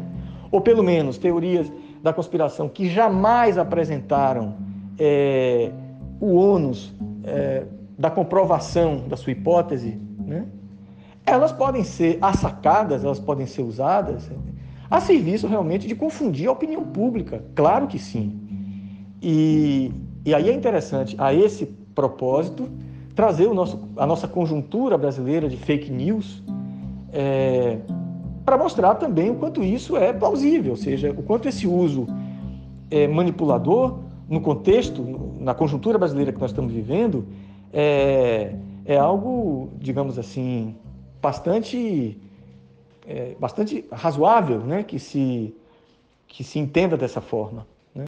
ou 0.50 0.62
pelo 0.62 0.82
menos 0.82 1.18
teorias 1.18 1.72
da 2.02 2.14
conspiração 2.14 2.70
que 2.70 2.90
jamais 2.90 3.58
apresentaram 3.58 4.56
é, 4.98 5.72
o 6.20 6.36
ônus 6.36 6.94
é, 7.26 7.66
da 7.98 8.10
comprovação 8.10 9.04
da 9.08 9.18
sua 9.18 9.32
hipótese, 9.32 10.00
né? 10.20 10.46
elas 11.26 11.52
podem 11.52 11.84
ser 11.84 12.18
assacadas, 12.22 13.04
elas 13.04 13.20
podem 13.20 13.46
ser 13.46 13.64
usadas 13.64 14.32
a 14.90 15.02
serviço 15.02 15.48
realmente 15.48 15.88
de 15.88 15.96
confundir 15.96 16.48
a 16.48 16.52
opinião 16.52 16.84
pública, 16.84 17.44
claro 17.56 17.88
que 17.88 17.98
sim. 18.00 18.40
E, 19.22 19.92
e 20.24 20.34
aí 20.34 20.50
é 20.50 20.54
interessante, 20.54 21.16
a 21.18 21.34
esse 21.34 21.66
propósito, 21.96 22.70
trazer 23.16 23.48
nosso, 23.54 23.80
a 23.98 24.06
nossa 24.06 24.28
conjuntura 24.28 24.98
brasileira 24.98 25.48
de 25.48 25.58
fake 25.58 25.92
news 25.92 26.44
é, 27.12 27.80
para 28.44 28.58
mostrar 28.58 28.96
também 28.96 29.30
o 29.30 29.36
quanto 29.36 29.64
isso 29.64 29.96
é 29.96 30.12
plausível, 30.12 30.72
ou 30.72 30.78
seja, 30.78 31.12
o 31.12 31.24
quanto 31.24 31.48
esse 31.48 31.68
uso 31.68 32.08
é, 32.90 33.08
manipulador 33.08 34.00
no 34.28 34.42
contexto, 34.42 35.36
na 35.40 35.54
conjuntura 35.54 35.98
brasileira 35.98 36.32
que 36.32 36.40
nós 36.40 36.52
estamos 36.52 36.74
vivendo, 36.74 37.26
é, 37.72 38.56
é 38.86 38.98
algo, 38.98 39.70
digamos 39.80 40.18
assim, 40.18 40.76
bastante, 41.22 42.18
é, 43.08 43.36
bastante 43.40 43.86
razoável, 43.92 44.60
né, 44.60 44.84
que 44.84 45.00
se 45.00 45.54
que 46.34 46.44
se 46.44 46.58
entenda 46.58 46.98
dessa 46.98 47.22
forma. 47.22 47.68
Né? 47.94 48.06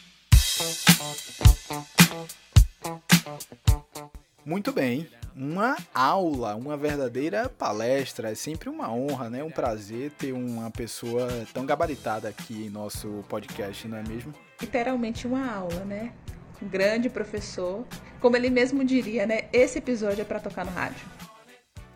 Muito 4.45 4.71
bem. 4.71 5.09
Uma 5.35 5.75
aula, 5.91 6.55
uma 6.55 6.77
verdadeira 6.77 7.49
palestra. 7.49 8.31
É 8.31 8.35
sempre 8.35 8.69
uma 8.69 8.93
honra, 8.93 9.27
né? 9.27 9.43
Um 9.43 9.49
prazer 9.49 10.11
ter 10.11 10.33
uma 10.33 10.69
pessoa 10.69 11.27
tão 11.51 11.65
gabaritada 11.65 12.29
aqui 12.29 12.67
em 12.67 12.69
nosso 12.69 13.25
podcast, 13.27 13.87
não 13.87 13.97
é 13.97 14.03
mesmo? 14.03 14.31
Literalmente 14.61 15.25
uma 15.25 15.51
aula, 15.51 15.83
né? 15.83 16.13
Um 16.61 16.67
grande 16.67 17.09
professor. 17.09 17.83
Como 18.21 18.37
ele 18.37 18.51
mesmo 18.51 18.85
diria, 18.85 19.25
né? 19.25 19.49
Esse 19.51 19.79
episódio 19.79 20.21
é 20.21 20.25
para 20.25 20.39
tocar 20.39 20.63
no 20.63 20.71
rádio. 20.71 21.03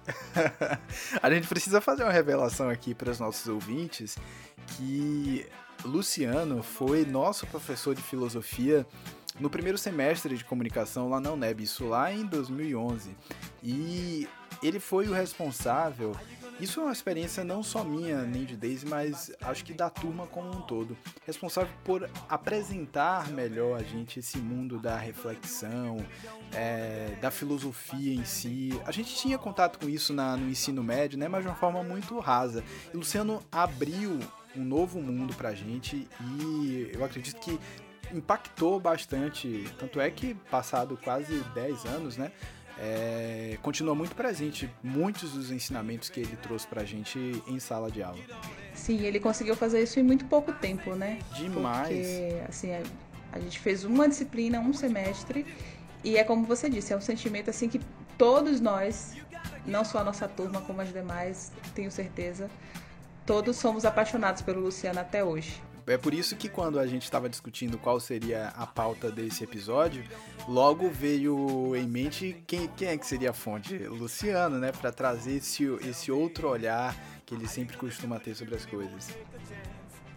a 1.21 1.31
gente 1.31 1.47
precisa 1.47 1.79
fazer 1.79 2.03
uma 2.03 2.11
revelação 2.11 2.67
aqui 2.67 2.95
para 2.95 3.11
os 3.11 3.19
nossos 3.19 3.47
ouvintes 3.47 4.17
que 4.75 5.45
Luciano 5.85 6.63
foi 6.63 7.05
nosso 7.05 7.45
professor 7.45 7.93
de 7.93 8.01
filosofia 8.01 8.87
no 9.39 9.49
primeiro 9.49 9.77
semestre 9.77 10.35
de 10.37 10.43
comunicação 10.43 11.09
lá 11.09 11.19
na 11.19 11.31
UNEB, 11.31 11.63
isso 11.63 11.87
lá 11.87 12.11
em 12.11 12.25
2011. 12.25 13.15
E 13.63 14.27
ele 14.61 14.79
foi 14.79 15.07
o 15.07 15.13
responsável. 15.13 16.15
Isso 16.59 16.81
é 16.81 16.83
uma 16.83 16.91
experiência 16.91 17.41
não 17.41 17.63
só 17.63 17.85
minha, 17.85 18.23
nem 18.23 18.43
de 18.43 18.57
Daisy, 18.57 18.85
mas 18.85 19.31
acho 19.41 19.63
que 19.63 19.73
da 19.73 19.89
turma 19.89 20.27
como 20.27 20.49
um 20.49 20.61
todo. 20.61 20.97
Responsável 21.25 21.71
por 21.85 22.09
apresentar 22.27 23.29
melhor 23.29 23.79
a 23.79 23.83
gente 23.83 24.19
esse 24.19 24.39
mundo 24.39 24.77
da 24.77 24.97
reflexão, 24.97 26.05
é, 26.53 27.15
da 27.21 27.31
filosofia 27.31 28.13
em 28.13 28.25
si. 28.25 28.77
A 28.85 28.91
gente 28.91 29.15
tinha 29.15 29.37
contato 29.37 29.79
com 29.79 29.87
isso 29.87 30.11
na, 30.11 30.35
no 30.35 30.49
ensino 30.49 30.83
médio, 30.83 31.17
né, 31.17 31.29
mas 31.29 31.43
de 31.43 31.47
uma 31.47 31.55
forma 31.55 31.81
muito 31.81 32.19
rasa. 32.19 32.61
E 32.93 32.97
Luciano 32.97 33.41
abriu 33.49 34.19
um 34.53 34.63
novo 34.63 35.01
mundo 35.01 35.33
pra 35.35 35.53
gente 35.53 36.09
e 36.19 36.91
eu 36.93 37.05
acredito 37.05 37.39
que 37.39 37.57
impactou 38.13 38.79
bastante. 38.79 39.65
Tanto 39.77 39.99
é 39.99 40.09
que, 40.09 40.33
passado 40.49 40.97
quase 41.03 41.43
10 41.53 41.85
anos, 41.85 42.17
né? 42.17 42.31
É, 42.81 43.57
continua 43.61 43.93
muito 43.93 44.15
presente 44.15 44.69
muitos 44.81 45.33
dos 45.33 45.51
ensinamentos 45.51 46.09
que 46.09 46.21
ele 46.21 46.37
trouxe 46.37 46.65
pra 46.65 46.85
gente 46.85 47.43
em 47.45 47.59
sala 47.59 47.91
de 47.91 48.01
aula. 48.01 48.19
Sim, 48.73 49.01
ele 49.01 49.19
conseguiu 49.19 49.55
fazer 49.55 49.83
isso 49.83 49.99
em 49.99 50.03
muito 50.03 50.23
pouco 50.25 50.53
tempo, 50.53 50.95
né? 50.95 51.19
Demais. 51.35 51.89
Porque, 51.89 52.41
assim, 52.47 52.73
a, 52.73 52.81
a 53.33 53.39
gente 53.39 53.59
fez 53.59 53.83
uma 53.83 54.07
disciplina, 54.07 54.61
um 54.61 54.71
semestre, 54.71 55.45
e 56.03 56.17
é 56.17 56.23
como 56.23 56.45
você 56.45 56.69
disse, 56.69 56.93
é 56.93 56.97
um 56.97 57.01
sentimento 57.01 57.49
assim 57.49 57.67
que 57.67 57.81
todos 58.17 58.61
nós, 58.61 59.15
não 59.65 59.83
só 59.83 59.99
a 59.99 60.03
nossa 60.03 60.27
turma, 60.27 60.61
como 60.61 60.79
as 60.79 60.91
demais, 60.93 61.51
tenho 61.75 61.91
certeza, 61.91 62.49
todos 63.25 63.57
somos 63.57 63.83
apaixonados 63.83 64.41
pelo 64.41 64.61
Luciano 64.61 64.99
até 64.99 65.21
hoje. 65.21 65.61
É 65.89 65.97
por 65.97 66.13
isso 66.13 66.35
que 66.35 66.47
quando 66.47 66.77
a 66.77 66.85
gente 66.85 67.03
estava 67.03 67.27
discutindo 67.27 67.77
qual 67.77 67.99
seria 67.99 68.49
a 68.49 68.67
pauta 68.67 69.11
desse 69.11 69.43
episódio, 69.43 70.03
logo 70.47 70.87
veio 70.89 71.75
em 71.75 71.87
mente 71.87 72.43
quem, 72.45 72.67
quem 72.67 72.89
é 72.89 72.97
que 72.97 73.07
seria 73.07 73.31
a 73.31 73.33
fonte? 73.33 73.75
Luciano, 73.75 74.59
né? 74.59 74.71
Para 74.71 74.91
trazer 74.91 75.37
esse, 75.37 75.65
esse 75.81 76.11
outro 76.11 76.47
olhar 76.47 76.95
que 77.25 77.33
ele 77.33 77.47
sempre 77.47 77.75
costuma 77.75 78.19
ter 78.19 78.35
sobre 78.35 78.55
as 78.55 78.65
coisas. 78.65 79.09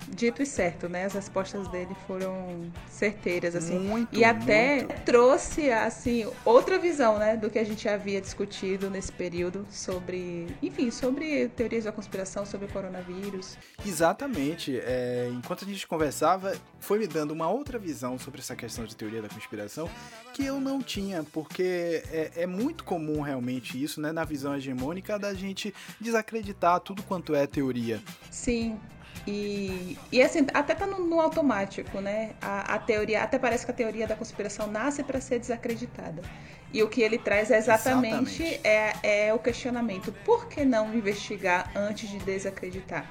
Dito 0.09 0.43
e 0.43 0.47
certo, 0.47 0.88
né? 0.88 1.05
As 1.05 1.15
respostas 1.15 1.69
dele 1.69 1.95
foram 2.07 2.71
certeiras, 2.88 3.55
assim. 3.55 3.79
Muito, 3.79 4.19
e 4.19 4.25
até 4.25 4.85
muito. 4.85 5.03
trouxe, 5.03 5.71
assim, 5.71 6.27
outra 6.45 6.79
visão, 6.79 7.19
né? 7.19 7.37
Do 7.37 7.51
que 7.51 7.59
a 7.59 7.65
gente 7.65 7.88
havia 7.88 8.21
discutido 8.21 8.91
nesse 8.91 9.12
período 9.12 9.67
sobre, 9.71 10.47
enfim, 10.62 10.91
sobre 10.91 11.49
teorias 11.49 11.85
da 11.85 11.93
conspiração, 11.93 12.45
sobre 12.45 12.67
o 12.67 12.69
coronavírus. 12.71 13.57
Exatamente. 13.85 14.79
É, 14.79 15.31
enquanto 15.33 15.65
a 15.65 15.69
gente 15.69 15.87
conversava, 15.87 16.55
foi 16.81 16.99
me 16.99 17.07
dando 17.07 17.33
uma 17.33 17.49
outra 17.49 17.79
visão 17.79 18.19
sobre 18.19 18.41
essa 18.41 18.57
questão 18.57 18.85
de 18.85 18.97
teoria 18.97 19.23
da 19.23 19.29
conspiração 19.29 19.88
que 20.33 20.45
eu 20.45 20.61
não 20.61 20.81
tinha, 20.81 21.25
porque 21.33 22.03
é, 22.11 22.31
é 22.37 22.47
muito 22.47 22.85
comum 22.85 23.21
realmente 23.21 23.83
isso, 23.83 24.01
né? 24.01 24.12
Na 24.12 24.25
visão 24.25 24.57
hegemônica 24.57 25.19
da 25.19 25.35
gente 25.35 25.75
desacreditar 26.01 26.81
tudo 26.81 27.03
quanto 27.03 27.35
é 27.35 27.47
teoria. 27.47 28.01
Sim, 28.31 28.79
e, 29.26 29.96
e 30.11 30.20
assim, 30.20 30.46
até 30.52 30.74
tá 30.74 30.87
no, 30.87 30.98
no 31.06 31.20
automático, 31.20 32.00
né? 32.00 32.30
A, 32.40 32.74
a, 32.74 32.78
teoria, 32.78 33.22
até 33.22 33.38
parece 33.38 33.64
que 33.64 33.70
a 33.70 33.74
teoria 33.74 34.06
da 34.06 34.16
conspiração 34.16 34.66
nasce 34.66 35.02
para 35.02 35.20
ser 35.20 35.38
desacreditada. 35.38 36.22
E 36.72 36.82
o 36.82 36.88
que 36.88 37.02
ele 37.02 37.18
traz 37.18 37.50
é 37.50 37.58
exatamente, 37.58 38.42
exatamente. 38.42 38.61
É, 38.66 39.26
é 39.26 39.35
o 39.35 39.38
questionamento: 39.38 40.12
por 40.24 40.48
que 40.48 40.64
não 40.64 40.92
investigar 40.94 41.70
antes 41.76 42.08
de 42.08 42.18
desacreditar? 42.18 43.06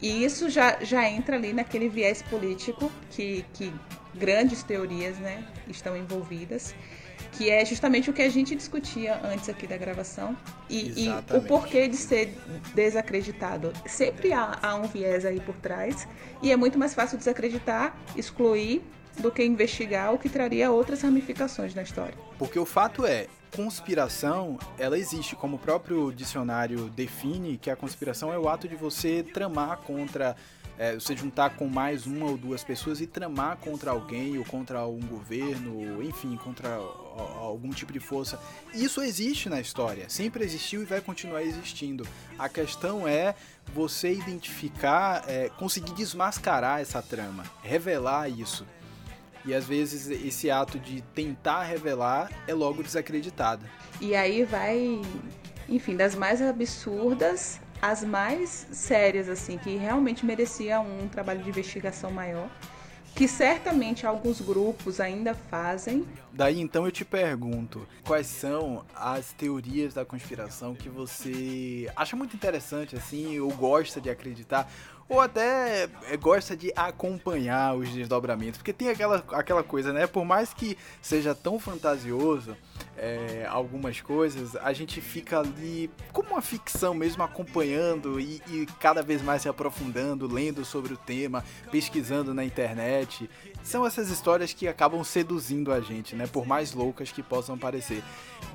E 0.00 0.24
isso 0.24 0.48
já, 0.48 0.78
já 0.82 1.08
entra 1.08 1.36
ali 1.36 1.52
naquele 1.52 1.88
viés 1.88 2.22
político 2.22 2.90
que, 3.10 3.44
que 3.52 3.72
grandes 4.14 4.62
teorias 4.62 5.18
né, 5.18 5.44
estão 5.66 5.96
envolvidas 5.96 6.74
que 7.38 7.48
é 7.48 7.64
justamente 7.64 8.10
o 8.10 8.12
que 8.12 8.20
a 8.20 8.28
gente 8.28 8.56
discutia 8.56 9.20
antes 9.24 9.48
aqui 9.48 9.64
da 9.64 9.76
gravação 9.76 10.36
e, 10.68 11.04
e 11.04 11.08
o 11.36 11.40
porquê 11.42 11.86
de 11.86 11.96
ser 11.96 12.36
desacreditado. 12.74 13.72
Sempre 13.86 14.32
há, 14.32 14.58
há, 14.60 14.74
um 14.74 14.88
viés 14.88 15.24
aí 15.24 15.38
por 15.38 15.54
trás 15.54 16.08
e 16.42 16.50
é 16.50 16.56
muito 16.56 16.76
mais 16.76 16.94
fácil 16.94 17.16
desacreditar, 17.16 17.96
excluir, 18.16 18.82
do 19.20 19.30
que 19.30 19.44
investigar, 19.44 20.12
o 20.12 20.18
que 20.18 20.28
traria 20.28 20.70
outras 20.72 21.02
ramificações 21.02 21.76
na 21.76 21.82
história. 21.82 22.14
Porque 22.36 22.58
o 22.58 22.66
fato 22.66 23.06
é, 23.06 23.28
conspiração, 23.54 24.58
ela 24.76 24.98
existe, 24.98 25.36
como 25.36 25.56
o 25.56 25.58
próprio 25.60 26.12
dicionário 26.12 26.88
define, 26.90 27.56
que 27.56 27.70
a 27.70 27.76
conspiração 27.76 28.32
é 28.32 28.38
o 28.38 28.48
ato 28.48 28.68
de 28.68 28.74
você 28.74 29.22
tramar 29.22 29.78
contra 29.78 30.34
é, 30.78 30.94
você 30.94 31.16
juntar 31.16 31.56
com 31.56 31.66
mais 31.66 32.06
uma 32.06 32.26
ou 32.26 32.38
duas 32.38 32.62
pessoas 32.62 33.00
e 33.00 33.06
tramar 33.06 33.56
contra 33.56 33.90
alguém 33.90 34.38
ou 34.38 34.44
contra 34.44 34.86
um 34.86 35.00
governo, 35.00 36.02
enfim, 36.02 36.36
contra 36.36 36.76
algum 37.40 37.70
tipo 37.70 37.92
de 37.92 37.98
força. 37.98 38.38
Isso 38.72 39.02
existe 39.02 39.48
na 39.48 39.60
história, 39.60 40.08
sempre 40.08 40.44
existiu 40.44 40.80
e 40.82 40.84
vai 40.84 41.00
continuar 41.00 41.42
existindo. 41.42 42.06
A 42.38 42.48
questão 42.48 43.08
é 43.08 43.34
você 43.74 44.12
identificar, 44.12 45.24
é, 45.26 45.48
conseguir 45.48 45.92
desmascarar 45.92 46.80
essa 46.80 47.02
trama, 47.02 47.42
revelar 47.62 48.28
isso. 48.28 48.64
E 49.44 49.54
às 49.54 49.64
vezes 49.64 50.08
esse 50.08 50.50
ato 50.50 50.78
de 50.78 51.00
tentar 51.00 51.64
revelar 51.64 52.30
é 52.46 52.54
logo 52.54 52.82
desacreditado. 52.82 53.64
E 54.00 54.14
aí 54.14 54.44
vai, 54.44 55.00
enfim, 55.68 55.96
das 55.96 56.14
mais 56.14 56.40
absurdas 56.40 57.60
as 57.80 58.02
mais 58.02 58.66
sérias, 58.72 59.28
assim, 59.28 59.58
que 59.58 59.76
realmente 59.76 60.24
mereciam 60.26 60.86
um 60.86 61.08
trabalho 61.08 61.42
de 61.42 61.48
investigação 61.48 62.10
maior, 62.10 62.48
que 63.14 63.26
certamente 63.26 64.06
alguns 64.06 64.40
grupos 64.40 65.00
ainda 65.00 65.34
fazem. 65.34 66.06
Daí 66.32 66.60
então 66.60 66.84
eu 66.84 66.92
te 66.92 67.04
pergunto, 67.04 67.86
quais 68.04 68.26
são 68.26 68.84
as 68.94 69.32
teorias 69.32 69.94
da 69.94 70.04
conspiração 70.04 70.74
que 70.74 70.88
você 70.88 71.90
acha 71.96 72.14
muito 72.14 72.36
interessante, 72.36 72.94
assim, 72.96 73.40
ou 73.40 73.52
gosta 73.52 74.00
de 74.00 74.08
acreditar? 74.08 74.70
Ou 75.08 75.20
até 75.20 75.88
é, 76.04 76.16
gosta 76.16 76.56
de 76.56 76.72
acompanhar 76.76 77.74
os 77.74 77.88
desdobramentos, 77.88 78.58
porque 78.58 78.72
tem 78.72 78.90
aquela, 78.90 79.24
aquela 79.32 79.62
coisa, 79.62 79.92
né? 79.92 80.06
Por 80.06 80.24
mais 80.24 80.52
que 80.52 80.76
seja 81.00 81.34
tão 81.34 81.58
fantasioso 81.58 82.56
é, 82.96 83.46
algumas 83.48 84.00
coisas, 84.00 84.54
a 84.56 84.72
gente 84.72 85.00
fica 85.00 85.38
ali 85.38 85.90
como 86.12 86.30
uma 86.30 86.42
ficção 86.42 86.92
mesmo, 86.92 87.22
acompanhando 87.22 88.20
e, 88.20 88.42
e 88.48 88.66
cada 88.78 89.02
vez 89.02 89.22
mais 89.22 89.42
se 89.42 89.48
aprofundando, 89.48 90.26
lendo 90.26 90.64
sobre 90.64 90.92
o 90.92 90.96
tema, 90.96 91.44
pesquisando 91.70 92.34
na 92.34 92.44
internet. 92.44 93.30
São 93.62 93.86
essas 93.86 94.10
histórias 94.10 94.52
que 94.52 94.68
acabam 94.68 95.02
seduzindo 95.04 95.72
a 95.72 95.80
gente, 95.80 96.14
né? 96.14 96.26
Por 96.26 96.46
mais 96.46 96.72
loucas 96.72 97.10
que 97.10 97.22
possam 97.22 97.56
parecer. 97.56 98.02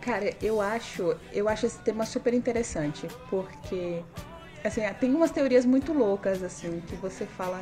Cara, 0.02 0.36
eu 0.42 0.62
acho, 0.62 1.16
eu 1.32 1.48
acho 1.48 1.66
esse 1.66 1.80
tema 1.80 2.06
super 2.06 2.34
interessante, 2.34 3.08
porque 3.30 4.04
assim, 4.68 4.82
tem 5.00 5.14
umas 5.14 5.32
teorias 5.32 5.66
muito 5.66 5.94
loucas, 5.94 6.42
assim, 6.44 6.82
que 6.88 6.96
você 6.96 7.26
fala. 7.26 7.62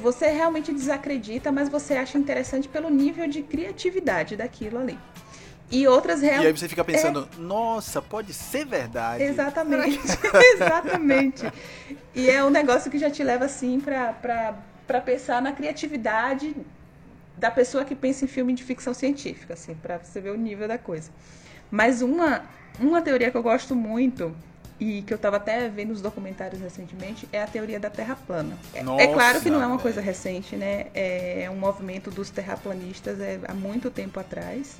Você 0.00 0.30
realmente 0.30 0.72
desacredita, 0.72 1.50
mas 1.50 1.68
você 1.68 1.94
acha 1.94 2.16
interessante 2.16 2.68
pelo 2.68 2.88
nível 2.88 3.26
de 3.26 3.42
criatividade 3.42 4.36
daquilo 4.36 4.78
ali. 4.78 4.98
E 5.70 5.88
outras 5.88 6.20
realmente. 6.20 6.44
E 6.44 6.46
aí 6.46 6.56
você 6.56 6.68
fica 6.68 6.84
pensando, 6.84 7.28
é... 7.36 7.40
nossa, 7.40 8.00
pode 8.00 8.32
ser 8.32 8.64
verdade. 8.64 9.24
Exatamente. 9.24 9.98
Exatamente. 10.54 11.52
E 12.14 12.30
é 12.30 12.44
um 12.44 12.50
negócio 12.50 12.90
que 12.90 12.98
já 12.98 13.10
te 13.10 13.24
leva 13.24 13.46
assim 13.46 13.80
pra, 13.80 14.12
pra, 14.12 14.54
pra 14.86 15.00
pensar 15.00 15.42
na 15.42 15.52
criatividade 15.52 16.54
da 17.36 17.50
pessoa 17.50 17.84
que 17.84 17.94
pensa 17.94 18.24
em 18.24 18.28
filme 18.28 18.52
de 18.52 18.62
ficção 18.62 18.94
científica, 18.94 19.54
assim, 19.54 19.74
pra 19.74 19.98
você 19.98 20.20
ver 20.20 20.30
o 20.30 20.36
nível 20.36 20.68
da 20.68 20.78
coisa. 20.78 21.10
Mas 21.70 22.00
uma, 22.02 22.42
uma 22.78 23.02
teoria 23.02 23.30
que 23.30 23.36
eu 23.36 23.42
gosto 23.42 23.74
muito 23.74 24.34
e 24.84 25.00
que 25.00 25.14
eu 25.14 25.16
estava 25.16 25.38
até 25.38 25.66
vendo 25.70 25.92
os 25.92 26.02
documentários 26.02 26.60
recentemente, 26.60 27.26
é 27.32 27.42
a 27.42 27.46
teoria 27.46 27.80
da 27.80 27.88
Terra 27.88 28.14
plana. 28.26 28.54
Nossa, 28.82 29.02
é, 29.02 29.06
é 29.06 29.14
claro 29.14 29.40
que 29.40 29.48
não 29.48 29.62
é 29.62 29.66
uma 29.66 29.78
coisa 29.78 29.98
recente, 29.98 30.56
né? 30.56 30.88
É 30.92 31.48
um 31.50 31.56
movimento 31.56 32.10
dos 32.10 32.28
terraplanistas 32.28 33.18
é, 33.18 33.40
há 33.48 33.54
muito 33.54 33.90
tempo 33.90 34.20
atrás. 34.20 34.76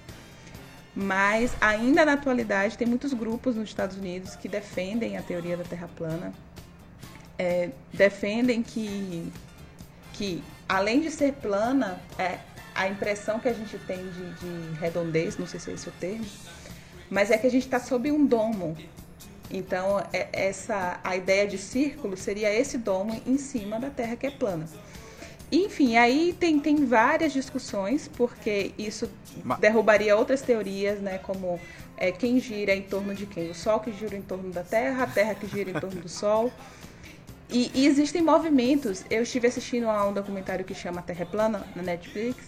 Mas 0.94 1.56
ainda 1.58 2.04
na 2.04 2.12
atualidade 2.12 2.76
tem 2.76 2.86
muitos 2.86 3.14
grupos 3.14 3.56
nos 3.56 3.70
Estados 3.70 3.96
Unidos 3.96 4.36
que 4.36 4.46
defendem 4.46 5.16
a 5.16 5.22
teoria 5.22 5.56
da 5.56 5.64
Terra 5.64 5.88
plana. 5.96 6.34
É, 7.38 7.70
defendem 7.90 8.62
que, 8.62 9.32
que, 10.12 10.44
além 10.68 11.00
de 11.00 11.10
ser 11.10 11.32
plana, 11.32 11.98
é, 12.18 12.38
a 12.74 12.86
impressão 12.88 13.40
que 13.40 13.48
a 13.48 13.54
gente 13.54 13.78
tem 13.78 13.96
de, 13.96 14.34
de 14.34 14.78
redondez, 14.78 15.38
não 15.38 15.46
sei 15.46 15.58
se 15.58 15.70
é 15.70 15.74
esse 15.74 15.88
o 15.88 15.92
termo, 15.92 16.26
mas 17.08 17.30
é 17.30 17.38
que 17.38 17.46
a 17.46 17.50
gente 17.50 17.64
está 17.64 17.80
sob 17.80 18.12
um 18.12 18.26
domo 18.26 18.76
então, 19.56 20.04
é, 20.12 20.28
essa 20.32 20.98
a 21.04 21.16
ideia 21.16 21.46
de 21.46 21.56
círculo 21.58 22.16
seria 22.16 22.52
esse 22.52 22.76
domo 22.76 23.22
em 23.24 23.38
cima 23.38 23.78
da 23.78 23.88
Terra 23.88 24.16
que 24.16 24.26
é 24.26 24.30
plana. 24.30 24.66
Enfim, 25.52 25.96
aí 25.96 26.34
tem, 26.38 26.58
tem 26.58 26.84
várias 26.84 27.32
discussões, 27.32 28.08
porque 28.08 28.72
isso 28.76 29.08
derrubaria 29.60 30.16
outras 30.16 30.42
teorias, 30.42 30.98
né? 31.00 31.18
Como 31.18 31.60
é, 31.96 32.10
quem 32.10 32.40
gira 32.40 32.74
em 32.74 32.82
torno 32.82 33.14
de 33.14 33.26
quem? 33.26 33.48
O 33.48 33.54
Sol 33.54 33.78
que 33.78 33.92
gira 33.92 34.16
em 34.16 34.22
torno 34.22 34.50
da 34.50 34.64
Terra, 34.64 35.04
a 35.04 35.06
Terra 35.06 35.34
que 35.36 35.46
gira 35.46 35.70
em 35.70 35.74
torno 35.74 36.00
do 36.00 36.08
Sol. 36.08 36.50
E, 37.48 37.70
e 37.74 37.86
existem 37.86 38.22
movimentos. 38.22 39.04
Eu 39.08 39.22
estive 39.22 39.46
assistindo 39.46 39.88
a 39.88 40.08
um 40.08 40.12
documentário 40.12 40.64
que 40.64 40.74
chama 40.74 41.00
Terra 41.02 41.26
Plana, 41.26 41.64
na 41.76 41.82
Netflix. 41.82 42.38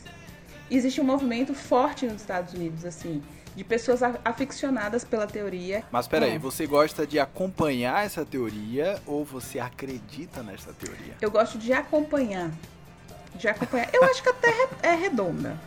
Existe 0.68 1.00
um 1.00 1.04
movimento 1.04 1.54
forte 1.54 2.06
nos 2.06 2.22
Estados 2.22 2.52
Unidos, 2.54 2.84
assim 2.84 3.22
de 3.56 3.64
pessoas 3.64 4.00
aficionadas 4.24 5.02
pela 5.02 5.26
teoria. 5.26 5.82
Mas 5.90 6.06
peraí, 6.06 6.34
é. 6.34 6.38
você 6.38 6.66
gosta 6.66 7.06
de 7.06 7.18
acompanhar 7.18 8.04
essa 8.04 8.24
teoria 8.24 9.00
ou 9.06 9.24
você 9.24 9.58
acredita 9.58 10.42
nessa 10.42 10.72
teoria? 10.74 11.14
Eu 11.20 11.30
gosto 11.30 11.56
de 11.56 11.72
acompanhar. 11.72 12.50
De 13.34 13.48
acompanhar. 13.48 13.88
Eu 13.94 14.04
acho 14.04 14.22
que 14.22 14.28
a 14.28 14.34
Terra 14.34 14.68
é 14.82 14.94
redonda. 14.94 15.58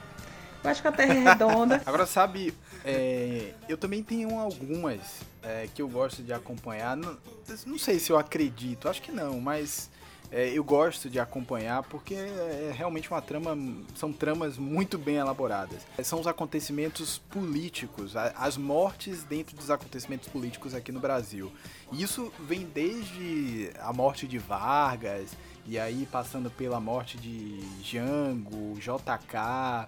Eu 0.64 0.70
acho 0.70 0.82
que 0.82 0.88
a 0.88 0.92
Terra 0.92 1.14
é 1.16 1.20
redonda. 1.20 1.82
Agora, 1.86 2.06
sabe, 2.06 2.54
é, 2.86 3.54
eu 3.68 3.78
também 3.78 4.04
tenho 4.04 4.38
algumas 4.38 5.00
é, 5.42 5.68
que 5.74 5.82
eu 5.82 5.88
gosto 5.88 6.22
de 6.22 6.32
acompanhar. 6.32 6.96
Não, 6.96 7.18
não 7.66 7.80
sei 7.80 7.98
se 7.98 8.12
eu 8.12 8.20
acredito, 8.20 8.88
acho 8.88 9.02
que 9.02 9.12
não, 9.12 9.42
mas 9.42 9.90
é, 10.32 10.50
eu 10.50 10.64
gosto 10.64 11.10
de 11.10 11.20
acompanhar 11.20 11.84
porque 11.84 12.14
é 12.14 12.72
realmente 12.76 13.10
uma 13.10 13.22
trama, 13.22 13.58
são 13.96 14.14
tramas 14.14 14.58
muito 14.58 14.98
bem 14.98 15.16
elaboradas. 15.16 15.82
São 16.04 16.20
os 16.20 16.28
acontecimentos 16.28 17.18
políticos, 17.18 18.16
as 18.16 18.58
mortes 18.58 19.24
dentro 19.24 19.56
dos 19.56 19.72
acontecimentos 19.72 20.28
políticos 20.28 20.76
aqui 20.76 20.92
no 20.92 21.00
Brasil. 21.00 21.52
E 21.92 22.04
isso 22.04 22.32
vem 22.40 22.66
desde 22.66 23.72
a 23.80 23.92
morte 23.92 24.28
de 24.28 24.38
Vargas, 24.38 25.32
e 25.66 25.80
aí 25.80 26.08
passando 26.12 26.50
pela 26.50 26.80
morte 26.80 27.18
de 27.18 27.60
Jango, 27.84 28.76
JK, 28.80 29.88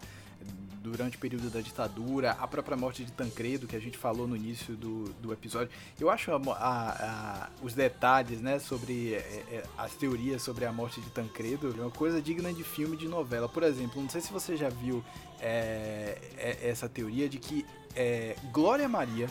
durante 0.81 1.15
o 1.15 1.19
período 1.19 1.49
da 1.49 1.61
ditadura, 1.61 2.31
a 2.31 2.47
própria 2.47 2.75
morte 2.75 3.03
de 3.05 3.11
Tancredo, 3.11 3.67
que 3.67 3.75
a 3.75 3.79
gente 3.79 3.97
falou 3.97 4.27
no 4.27 4.35
início 4.35 4.75
do, 4.75 5.05
do 5.21 5.31
episódio. 5.31 5.69
Eu 5.99 6.09
acho 6.09 6.31
a, 6.31 6.35
a, 6.35 6.89
a, 6.89 7.49
os 7.61 7.73
detalhes, 7.73 8.41
né, 8.41 8.57
sobre 8.57 9.13
é, 9.13 9.17
é, 9.17 9.63
as 9.77 9.93
teorias 9.93 10.41
sobre 10.41 10.65
a 10.65 10.71
morte 10.71 10.99
de 10.99 11.09
Tancredo, 11.11 11.71
uma 11.79 11.91
coisa 11.91 12.21
digna 12.21 12.51
de 12.51 12.63
filme 12.63 12.97
de 12.97 13.07
novela. 13.07 13.47
Por 13.47 13.63
exemplo, 13.63 14.01
não 14.01 14.09
sei 14.09 14.21
se 14.21 14.33
você 14.33 14.57
já 14.57 14.69
viu 14.69 15.03
é, 15.39 16.17
é 16.37 16.69
essa 16.69 16.89
teoria 16.89 17.29
de 17.29 17.37
que 17.37 17.65
é, 17.95 18.35
Glória 18.51 18.89
Maria 18.89 19.29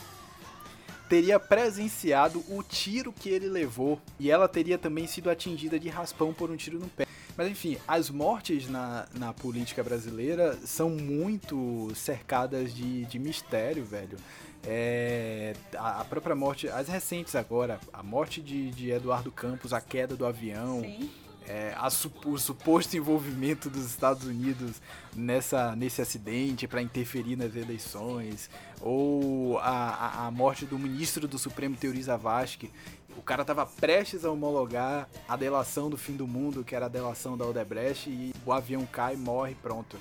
teria 1.09 1.41
presenciado 1.41 2.45
o 2.49 2.63
tiro 2.63 3.13
que 3.13 3.29
ele 3.29 3.49
levou 3.49 4.01
e 4.21 4.31
ela 4.31 4.47
teria 4.47 4.79
também 4.79 5.09
sido 5.09 5.29
atingida 5.29 5.81
de 5.81 5.89
raspão 5.89 6.33
por 6.33 6.51
um 6.53 6.57
tiro 6.57 6.79
no 6.79 6.89
pé. 6.89 7.10
Mas 7.41 7.49
enfim, 7.49 7.79
as 7.89 8.11
mortes 8.11 8.69
na, 8.69 9.07
na 9.15 9.33
política 9.33 9.83
brasileira 9.83 10.59
são 10.63 10.91
muito 10.91 11.91
cercadas 11.95 12.75
de, 12.75 13.07
de 13.07 13.19
mistério, 13.19 13.83
velho. 13.83 14.19
É, 14.63 15.55
a, 15.75 16.03
a, 16.03 16.05
própria 16.05 16.37
morte, 16.37 16.69
as 16.69 16.87
recentes 16.89 17.35
agora, 17.35 17.81
a 17.95 18.03
morte 18.03 18.43
de, 18.43 18.71
de 18.73 18.91
Eduardo 18.91 19.33
Campos, 19.33 19.73
a 19.73 19.81
queda 19.81 20.15
do 20.15 20.27
avião. 20.27 20.83
Sim 20.83 21.09
é, 21.51 21.75
a, 21.77 21.89
o 22.27 22.39
suposto 22.39 22.97
envolvimento 22.97 23.69
dos 23.69 23.85
Estados 23.85 24.25
Unidos 24.25 24.81
nessa, 25.17 25.75
nesse 25.75 26.01
acidente 26.01 26.69
para 26.69 26.81
interferir 26.81 27.35
nas 27.35 27.57
eleições, 27.57 28.49
ou 28.81 29.59
a, 29.59 29.69
a, 29.69 30.27
a, 30.27 30.31
morte 30.31 30.65
do 30.65 30.79
ministro 30.79 31.27
do 31.27 31.39
Supremo 31.39 31.77
Teori 31.77 32.01
Zavascki. 32.01 32.71
O 33.17 33.23
cara 33.23 33.43
estava 33.43 33.67
prestes 33.67 34.25
a 34.25 34.31
homologar 34.31 35.09
a 35.29 35.37
delação 35.37 35.91
do 35.91 35.97
fim 35.97 36.17
do 36.17 36.27
mundo, 36.27 36.65
que 36.65 36.75
era 36.75 36.87
a 36.87 36.89
delação 36.89 37.37
da 37.37 37.45
Odebrecht, 37.47 38.09
e 38.09 38.35
o 38.45 38.53
avião 38.53 38.87
cai, 38.87 39.17
morre, 39.17 39.55
pronto. 39.63 39.97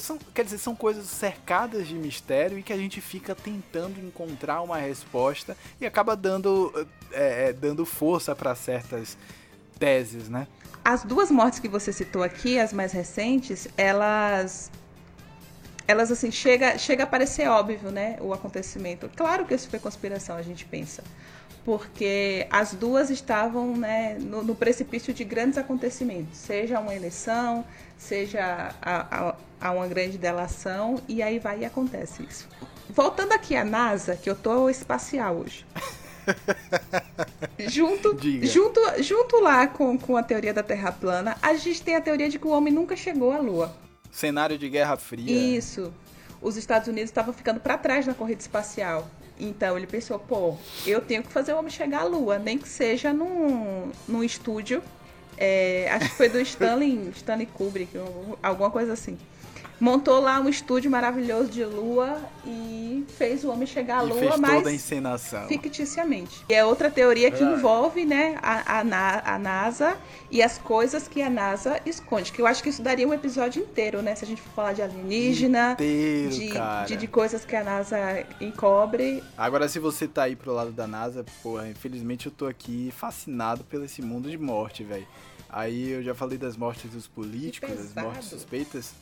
São, 0.00 0.18
quer 0.34 0.44
dizer, 0.44 0.58
são 0.58 0.74
coisas 0.74 1.06
cercadas 1.06 1.86
de 1.86 1.94
mistério 1.94 2.58
e 2.58 2.62
que 2.62 2.72
a 2.72 2.76
gente 2.76 3.00
fica 3.00 3.34
tentando 3.34 4.00
encontrar 4.00 4.62
uma 4.62 4.78
resposta 4.78 5.56
e 5.80 5.86
acaba 5.86 6.16
dando, 6.16 6.88
é 7.12 7.52
dando 7.52 7.84
força 7.84 8.34
para 8.34 8.54
certas 8.54 9.16
teses, 9.78 10.28
né? 10.28 10.46
As 10.84 11.02
duas 11.04 11.30
mortes 11.30 11.58
que 11.58 11.68
você 11.68 11.92
citou 11.92 12.22
aqui, 12.22 12.58
as 12.58 12.72
mais 12.72 12.92
recentes, 12.92 13.68
elas 13.76 14.70
elas 15.86 16.10
assim 16.10 16.30
chega 16.30 16.78
chega 16.78 17.04
a 17.04 17.06
parecer 17.06 17.48
óbvio, 17.48 17.90
né, 17.90 18.16
o 18.20 18.32
acontecimento. 18.32 19.10
Claro 19.14 19.44
que 19.44 19.54
isso 19.54 19.68
foi 19.68 19.78
conspiração, 19.78 20.36
a 20.36 20.42
gente 20.42 20.64
pensa, 20.64 21.04
porque 21.64 22.46
as 22.50 22.74
duas 22.74 23.08
estavam, 23.10 23.76
né, 23.76 24.18
no, 24.20 24.44
no 24.44 24.54
precipício 24.54 25.14
de 25.14 25.24
grandes 25.24 25.56
acontecimentos, 25.56 26.36
seja 26.36 26.78
uma 26.78 26.94
eleição, 26.94 27.64
seja 27.96 28.74
a, 28.82 29.28
a, 29.28 29.36
a, 29.60 29.70
uma 29.72 29.86
grande 29.86 30.18
delação, 30.18 31.00
e 31.08 31.22
aí 31.22 31.38
vai 31.38 31.60
e 31.60 31.64
acontece 31.64 32.22
isso. 32.28 32.48
Voltando 32.90 33.32
aqui 33.32 33.56
à 33.56 33.64
NASA, 33.64 34.14
que 34.14 34.28
eu 34.28 34.36
tô 34.36 34.68
espacial 34.68 35.36
hoje. 35.36 35.64
junto, 37.68 38.16
junto, 38.42 38.80
junto 39.02 39.40
lá 39.40 39.66
com, 39.66 39.98
com 39.98 40.16
a 40.16 40.22
teoria 40.22 40.52
da 40.52 40.62
Terra 40.62 40.92
plana, 40.92 41.36
a 41.40 41.54
gente 41.54 41.82
tem 41.82 41.96
a 41.96 42.00
teoria 42.00 42.28
de 42.28 42.38
que 42.38 42.46
o 42.46 42.50
homem 42.50 42.72
nunca 42.72 42.94
chegou 42.94 43.32
à 43.32 43.38
Lua. 43.38 43.74
Cenário 44.12 44.58
de 44.58 44.68
Guerra 44.68 44.96
Fria. 44.96 45.56
Isso. 45.56 45.92
Os 46.42 46.58
Estados 46.58 46.88
Unidos 46.88 47.08
estavam 47.08 47.32
ficando 47.32 47.58
para 47.58 47.78
trás 47.78 48.06
na 48.06 48.12
corrida 48.12 48.42
espacial. 48.42 49.08
Então 49.38 49.76
ele 49.76 49.86
pensou, 49.86 50.18
pô, 50.18 50.56
eu 50.86 51.00
tenho 51.00 51.22
que 51.22 51.32
fazer 51.32 51.52
o 51.52 51.58
homem 51.58 51.70
chegar 51.70 52.02
à 52.02 52.04
Lua, 52.04 52.38
nem 52.38 52.56
que 52.56 52.68
seja 52.68 53.12
num, 53.12 53.90
num 54.06 54.22
estúdio. 54.22 54.82
É, 55.36 55.88
acho 55.90 56.10
que 56.10 56.16
foi 56.16 56.28
do 56.28 56.38
Stanley, 56.42 57.10
Stanley 57.16 57.46
Kubrick, 57.46 57.90
alguma 58.42 58.70
coisa 58.70 58.92
assim 58.92 59.18
montou 59.80 60.20
lá 60.20 60.40
um 60.40 60.48
estúdio 60.48 60.90
maravilhoso 60.90 61.50
de 61.50 61.64
lua 61.64 62.20
e 62.46 63.04
fez 63.16 63.44
o 63.44 63.50
homem 63.50 63.66
chegar 63.66 64.00
à 64.00 64.04
e 64.04 64.08
lua, 64.08 64.18
fez 64.18 64.36
mas 64.38 64.54
toda 64.54 64.70
a 64.70 64.72
encenação. 64.72 65.46
ficticiamente. 65.48 66.44
E 66.48 66.54
é 66.54 66.64
outra 66.64 66.90
teoria 66.90 67.30
que 67.30 67.42
é. 67.42 67.46
envolve, 67.46 68.04
né, 68.04 68.36
a, 68.42 68.78
a, 68.78 69.34
a, 69.34 69.38
NASA 69.38 69.96
e 70.30 70.42
as 70.42 70.58
coisas 70.58 71.08
que 71.08 71.22
a 71.22 71.30
NASA 71.30 71.80
esconde. 71.84 72.32
Que 72.32 72.40
eu 72.40 72.46
acho 72.46 72.62
que 72.62 72.68
isso 72.68 72.82
daria 72.82 73.06
um 73.06 73.14
episódio 73.14 73.62
inteiro, 73.62 74.02
né, 74.02 74.14
se 74.14 74.24
a 74.24 74.28
gente 74.28 74.40
for 74.40 74.50
falar 74.50 74.72
de 74.72 74.82
alienígena, 74.82 75.72
inteiro, 75.72 76.30
de, 76.30 76.52
de, 76.86 76.96
de, 76.96 77.06
coisas 77.06 77.44
que 77.44 77.56
a 77.56 77.64
NASA 77.64 77.98
encobre. 78.40 79.22
Agora, 79.36 79.68
se 79.68 79.78
você 79.78 80.06
tá 80.06 80.24
aí 80.24 80.36
pro 80.36 80.52
lado 80.52 80.72
da 80.72 80.86
NASA, 80.86 81.24
porra, 81.42 81.68
infelizmente 81.68 82.26
eu 82.26 82.32
tô 82.32 82.46
aqui 82.46 82.92
fascinado 82.96 83.64
pelo 83.64 83.84
esse 83.84 84.02
mundo 84.02 84.30
de 84.30 84.38
morte, 84.38 84.84
velho. 84.84 85.06
Aí 85.48 85.90
eu 85.90 86.02
já 86.02 86.14
falei 86.14 86.36
das 86.36 86.56
mortes 86.56 86.90
dos 86.90 87.06
políticos, 87.06 87.92
das 87.92 88.04
mortes 88.04 88.28
suspeitas. 88.28 88.92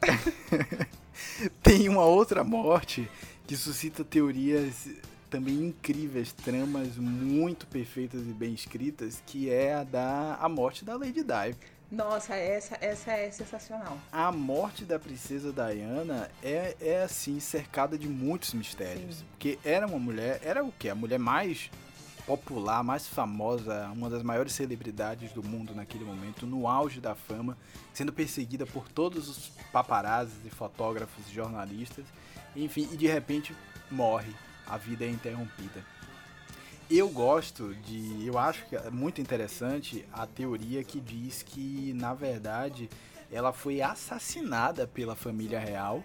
Tem 1.62 1.88
uma 1.88 2.04
outra 2.04 2.44
morte 2.44 3.08
que 3.46 3.56
suscita 3.56 4.04
teorias 4.04 4.88
também 5.28 5.54
incríveis, 5.66 6.32
tramas 6.32 6.96
muito 6.96 7.66
perfeitas 7.66 8.22
e 8.22 8.32
bem 8.32 8.54
escritas, 8.54 9.22
que 9.26 9.50
é 9.50 9.74
a 9.74 9.84
da 9.84 10.36
a 10.40 10.48
morte 10.48 10.84
da 10.84 10.96
Lady 10.96 11.22
Di. 11.22 11.56
Nossa, 11.90 12.34
essa, 12.34 12.76
essa 12.80 13.12
é 13.12 13.30
sensacional. 13.30 13.96
A 14.10 14.32
morte 14.32 14.84
da 14.84 14.98
princesa 14.98 15.52
Diana 15.52 16.28
é, 16.42 16.76
é 16.80 17.02
assim, 17.02 17.38
cercada 17.38 17.96
de 17.96 18.08
muitos 18.08 18.54
mistérios. 18.54 19.18
Sim. 19.18 19.24
Porque 19.30 19.58
era 19.64 19.86
uma 19.86 19.98
mulher, 19.98 20.40
era 20.42 20.64
o 20.64 20.72
que? 20.72 20.88
A 20.88 20.94
mulher 20.96 21.18
mais 21.18 21.70
popular, 22.26 22.82
mais 22.82 23.06
famosa, 23.06 23.88
uma 23.94 24.10
das 24.10 24.22
maiores 24.22 24.52
celebridades 24.52 25.32
do 25.32 25.42
mundo 25.42 25.74
naquele 25.74 26.04
momento, 26.04 26.46
no 26.46 26.66
auge 26.66 27.00
da 27.00 27.14
fama, 27.14 27.56
sendo 27.94 28.12
perseguida 28.12 28.66
por 28.66 28.88
todos 28.88 29.28
os 29.28 29.50
paparazzis 29.72 30.44
e 30.44 30.50
fotógrafos 30.50 31.30
e 31.30 31.34
jornalistas, 31.34 32.04
enfim, 32.54 32.88
e 32.92 32.96
de 32.96 33.06
repente 33.06 33.54
morre, 33.90 34.32
a 34.66 34.76
vida 34.76 35.04
é 35.04 35.08
interrompida. 35.08 35.84
Eu 36.90 37.08
gosto 37.08 37.74
de, 37.74 38.26
eu 38.26 38.38
acho 38.38 38.64
que 38.66 38.76
é 38.76 38.90
muito 38.90 39.20
interessante 39.20 40.04
a 40.12 40.26
teoria 40.26 40.82
que 40.84 41.00
diz 41.00 41.42
que, 41.42 41.92
na 41.94 42.14
verdade, 42.14 42.88
ela 43.30 43.52
foi 43.52 43.80
assassinada 43.80 44.86
pela 44.86 45.16
família 45.16 45.58
real, 45.58 46.04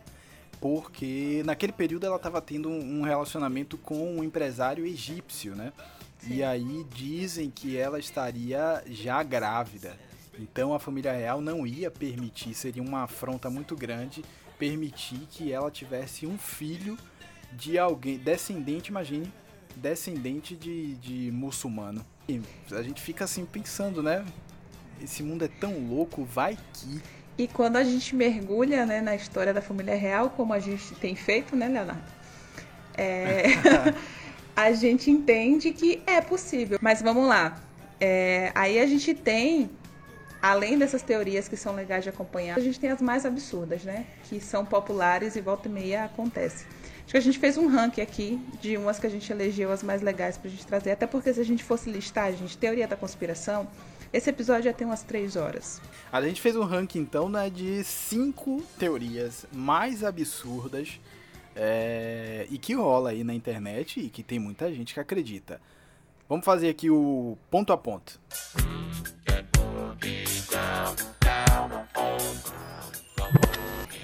porque 0.59 1.41
naquele 1.45 1.71
período 1.71 2.05
ela 2.05 2.15
estava 2.15 2.41
tendo 2.41 2.69
um 2.69 3.01
relacionamento 3.01 3.77
com 3.77 4.17
um 4.17 4.23
empresário 4.23 4.85
egípcio, 4.85 5.55
né? 5.55 5.71
E 6.27 6.43
aí 6.43 6.85
dizem 6.93 7.49
que 7.49 7.77
ela 7.77 7.99
estaria 7.99 8.83
já 8.87 9.21
grávida. 9.23 9.97
Então 10.39 10.73
a 10.73 10.79
família 10.79 11.11
real 11.11 11.41
não 11.41 11.65
ia 11.65 11.91
permitir, 11.91 12.53
seria 12.53 12.81
uma 12.81 13.03
afronta 13.03 13.49
muito 13.49 13.75
grande 13.75 14.23
permitir 14.57 15.27
que 15.31 15.51
ela 15.51 15.71
tivesse 15.71 16.27
um 16.27 16.37
filho 16.37 16.95
de 17.51 17.79
alguém, 17.79 18.17
descendente, 18.17 18.89
imagine, 18.89 19.31
descendente 19.75 20.55
de, 20.55 20.95
de 20.97 21.31
muçulmano. 21.31 22.05
E 22.29 22.39
a 22.71 22.83
gente 22.83 23.01
fica 23.01 23.23
assim 23.23 23.43
pensando, 23.43 24.03
né? 24.03 24.23
Esse 25.01 25.23
mundo 25.23 25.43
é 25.43 25.47
tão 25.47 25.79
louco, 25.87 26.23
vai 26.23 26.57
que. 26.73 27.01
E 27.37 27.47
quando 27.47 27.77
a 27.77 27.83
gente 27.83 28.15
mergulha 28.15 28.85
né, 28.85 29.01
na 29.01 29.15
história 29.15 29.51
da 29.51 29.61
família 29.61 29.95
real, 29.95 30.29
como 30.29 30.53
a 30.53 30.59
gente 30.59 30.93
tem 30.95 31.15
feito, 31.15 31.55
né, 31.55 31.67
Leonardo? 31.67 32.03
É. 32.95 33.45
a 34.55 34.71
gente 34.73 35.09
entende 35.09 35.71
que 35.71 36.01
é 36.05 36.21
possível. 36.21 36.77
Mas 36.81 37.01
vamos 37.01 37.27
lá. 37.27 37.61
É, 37.99 38.51
aí 38.55 38.79
a 38.79 38.85
gente 38.85 39.13
tem, 39.13 39.69
além 40.41 40.77
dessas 40.77 41.01
teorias 41.01 41.47
que 41.47 41.55
são 41.55 41.75
legais 41.75 42.03
de 42.03 42.09
acompanhar, 42.09 42.57
a 42.57 42.61
gente 42.61 42.79
tem 42.79 42.89
as 42.89 43.01
mais 43.01 43.25
absurdas, 43.25 43.83
né? 43.83 44.05
Que 44.23 44.39
são 44.39 44.65
populares 44.65 45.35
e 45.35 45.41
volta 45.41 45.67
e 45.67 45.71
meia 45.71 46.05
acontece. 46.05 46.65
Acho 47.03 47.11
que 47.11 47.17
a 47.17 47.21
gente 47.21 47.39
fez 47.39 47.57
um 47.57 47.67
ranking 47.67 48.01
aqui 48.01 48.39
de 48.61 48.77
umas 48.77 48.97
que 48.97 49.05
a 49.05 49.09
gente 49.09 49.31
elegeu 49.31 49.71
as 49.71 49.83
mais 49.83 50.01
legais 50.01 50.37
pra 50.37 50.49
gente 50.49 50.65
trazer. 50.65 50.91
Até 50.91 51.05
porque 51.05 51.33
se 51.33 51.39
a 51.39 51.45
gente 51.45 51.63
fosse 51.63 51.89
listar, 51.89 52.31
gente, 52.33 52.57
teoria 52.57 52.87
da 52.87 52.95
conspiração, 52.95 53.67
esse 54.13 54.29
episódio 54.29 54.63
já 54.63 54.73
tem 54.73 54.87
umas 54.87 55.03
três 55.03 55.35
horas. 55.35 55.81
A 56.11 56.21
gente 56.21 56.41
fez 56.41 56.55
um 56.55 56.63
ranking, 56.63 56.99
então, 56.99 57.29
né, 57.29 57.49
de 57.49 57.83
cinco 57.83 58.63
teorias 58.77 59.45
mais 59.51 60.03
absurdas 60.03 60.99
é, 61.55 62.47
e 62.49 62.57
que 62.57 62.73
rola 62.73 63.11
aí 63.11 63.23
na 63.23 63.33
internet 63.33 63.99
e 63.99 64.09
que 64.09 64.23
tem 64.23 64.39
muita 64.39 64.73
gente 64.73 64.93
que 64.93 64.99
acredita. 64.99 65.59
Vamos 66.27 66.45
fazer 66.45 66.69
aqui 66.69 66.89
o 66.89 67.37
ponto 67.49 67.73
a 67.73 67.77
ponto. 67.77 68.19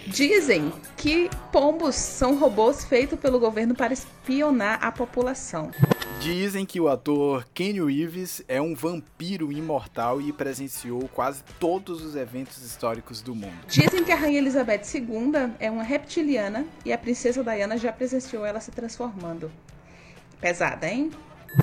Dizem 0.07 0.73
que 0.97 1.29
pombos 1.51 1.95
são 1.95 2.38
robôs 2.38 2.83
feitos 2.83 3.19
pelo 3.19 3.39
governo 3.39 3.75
para 3.75 3.93
espionar 3.93 4.83
a 4.83 4.91
população. 4.91 5.71
Dizem 6.19 6.65
que 6.65 6.82
o 6.82 6.89
ator 6.89 7.47
Kenny 7.53 7.80
Reeves 7.80 8.43
é 8.47 8.60
um 8.60 8.73
vampiro 8.73 9.51
imortal 9.51 10.19
e 10.19 10.34
presenciou 10.34 11.08
quase 11.13 11.43
todos 11.60 12.03
os 12.03 12.15
eventos 12.15 12.58
históricos 12.63 13.21
do 13.21 13.36
mundo. 13.36 13.56
Dizem 13.67 14.03
que 14.03 14.12
a 14.12 14.15
Rainha 14.15 14.39
Elizabeth 14.39 14.82
II 14.93 15.53
é 15.60 15.69
uma 15.69 15.84
reptiliana 15.84 16.65
e 16.84 16.91
a 16.91 16.97
princesa 16.97 17.43
Diana 17.43 17.77
já 17.77 17.93
presenciou 17.93 18.45
ela 18.45 18.60
se 18.60 18.71
transformando. 18.71 19.51
Pesada, 20.41 20.88
hein? 20.89 21.12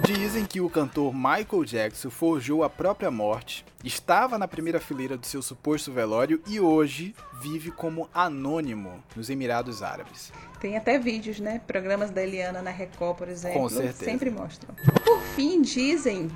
Dizem 0.03 0.45
que 0.45 0.61
o 0.61 0.69
cantor 0.69 1.15
Michael 1.15 1.65
Jackson 1.65 2.11
forjou 2.11 2.65
a 2.65 2.71
própria 2.71 3.11
morte, 3.11 3.65
estava 3.85 4.39
na 4.39 4.49
primeira 4.49 4.81
fileira 4.81 5.17
do 5.17 5.27
seu 5.27 5.43
suposto 5.43 5.93
velório 5.93 6.43
e 6.47 6.59
hoje 6.59 7.15
vive 7.41 7.71
como 7.71 8.09
anônimo 8.13 9.03
nos 9.15 9.29
Emirados 9.31 9.83
Árabes. 9.83 10.33
Tem 10.61 10.77
até 10.77 10.99
vídeos, 10.99 11.39
né? 11.39 11.61
Programas 11.67 12.11
da 12.11 12.23
Eliana 12.23 12.63
na 12.63 12.71
Record, 12.71 13.17
por 13.17 13.29
exemplo, 13.29 13.61
Com 13.61 13.69
certeza. 13.69 14.05
sempre 14.05 14.31
mostram. 14.31 14.75
Por 15.05 15.21
fim, 15.37 15.61
dizem 15.63 16.31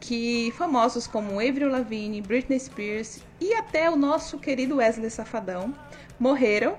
que 0.00 0.52
famosos 0.56 1.06
como 1.06 1.40
Avril 1.40 1.70
Lavigne, 1.70 2.20
Britney 2.20 2.60
Spears 2.60 3.20
e 3.40 3.54
até 3.54 3.90
o 3.90 3.96
nosso 3.96 4.38
querido 4.38 4.76
Wesley 4.76 5.10
Safadão 5.10 5.74
morreram 6.18 6.76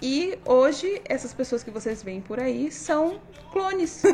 E 0.00 0.38
hoje, 0.44 1.02
essas 1.04 1.34
pessoas 1.34 1.64
que 1.64 1.70
vocês 1.70 2.02
veem 2.02 2.20
por 2.20 2.38
aí 2.38 2.70
são 2.70 3.20
clones. 3.52 4.02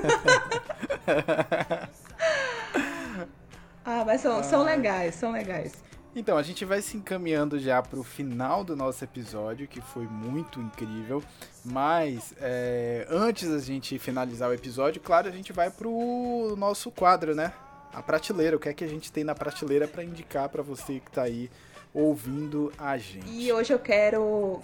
ah, 3.85 4.05
mas 4.07 4.23
são, 4.23 4.43
são 4.43 4.63
legais, 4.63 5.15
são 5.15 5.33
legais. 5.33 5.75
Então, 6.17 6.39
a 6.39 6.43
gente 6.43 6.65
vai 6.65 6.81
se 6.81 6.97
encaminhando 6.97 7.59
já 7.59 7.83
para 7.83 7.99
o 7.99 8.05
final 8.05 8.65
do 8.65 8.75
nosso 8.77 9.03
episódio, 9.05 9.67
que 9.67 9.81
foi 9.81 10.07
muito 10.07 10.61
incrível. 10.61 11.23
Mas, 11.65 12.33
é, 12.41 13.07
antes 13.11 13.51
da 13.51 13.59
gente 13.59 13.99
finalizar 13.99 14.49
o 14.49 14.55
episódio, 14.55 15.03
claro, 15.03 15.29
a 15.29 15.33
gente 15.33 15.53
vai 15.53 15.71
para 15.71 15.89
o 15.89 16.55
nosso 16.57 16.91
quadro, 16.91 17.35
né? 17.35 17.53
A 17.93 18.01
prateleira. 18.01 18.57
O 18.57 18.61
que 18.61 18.69
é 18.69 18.73
que 18.73 18.85
a 18.85 18.89
gente 18.89 19.13
tem 19.13 19.25
na 19.25 19.35
prateleira 19.35 19.87
para 19.87 20.05
indicar 20.05 20.49
para 20.49 20.63
você 20.63 21.01
que 21.01 21.11
está 21.11 21.25
aí 21.25 21.51
ouvindo 21.93 22.73
a 22.79 22.97
gente. 22.97 23.29
E 23.29 23.53
hoje 23.53 23.73
eu 23.73 23.79
quero 23.79 24.61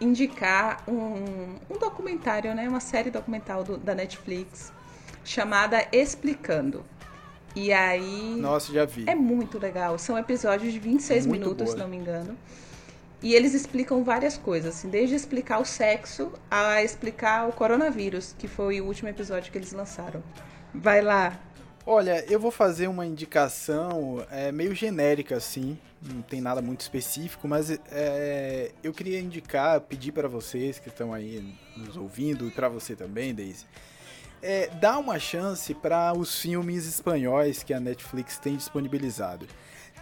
indicar 0.00 0.82
um, 0.88 1.56
um 1.70 1.78
documentário, 1.78 2.54
né? 2.54 2.68
Uma 2.68 2.80
série 2.80 3.10
documental 3.10 3.62
do, 3.64 3.76
da 3.76 3.94
Netflix 3.94 4.72
chamada 5.24 5.86
Explicando. 5.92 6.84
E 7.56 7.72
aí. 7.72 8.36
Nossa, 8.40 8.72
já 8.72 8.84
vi. 8.84 9.04
É 9.06 9.14
muito 9.14 9.58
legal. 9.58 9.98
São 9.98 10.18
episódios 10.18 10.72
de 10.72 10.78
26 10.78 11.26
muito 11.26 11.40
minutos, 11.40 11.64
boa. 11.64 11.76
se 11.76 11.82
não 11.82 11.88
me 11.88 11.96
engano. 11.96 12.36
E 13.22 13.32
eles 13.32 13.54
explicam 13.54 14.04
várias 14.04 14.36
coisas, 14.36 14.76
assim, 14.76 14.90
desde 14.90 15.14
explicar 15.14 15.58
o 15.58 15.64
sexo 15.64 16.30
a 16.50 16.82
explicar 16.82 17.48
o 17.48 17.52
coronavírus, 17.52 18.34
que 18.38 18.46
foi 18.46 18.82
o 18.82 18.84
último 18.84 19.08
episódio 19.08 19.50
que 19.50 19.56
eles 19.56 19.72
lançaram. 19.72 20.22
Vai 20.74 21.00
lá. 21.00 21.38
Olha, 21.86 22.24
eu 22.30 22.40
vou 22.40 22.50
fazer 22.50 22.88
uma 22.88 23.04
indicação 23.04 24.24
é, 24.30 24.50
meio 24.50 24.74
genérica, 24.74 25.36
assim, 25.36 25.78
não 26.00 26.22
tem 26.22 26.40
nada 26.40 26.62
muito 26.62 26.80
específico, 26.80 27.46
mas 27.46 27.70
é, 27.70 28.72
eu 28.82 28.90
queria 28.90 29.20
indicar, 29.20 29.78
pedir 29.82 30.10
para 30.10 30.26
vocês 30.26 30.78
que 30.78 30.88
estão 30.88 31.12
aí 31.12 31.54
nos 31.76 31.94
ouvindo 31.98 32.48
e 32.48 32.50
para 32.50 32.70
você 32.70 32.96
também, 32.96 33.34
Daisy, 33.34 33.66
é, 34.40 34.68
dá 34.68 34.98
uma 34.98 35.18
chance 35.18 35.74
para 35.74 36.16
os 36.16 36.40
filmes 36.40 36.86
espanhóis 36.86 37.62
que 37.62 37.74
a 37.74 37.80
Netflix 37.80 38.38
tem 38.38 38.56
disponibilizado. 38.56 39.46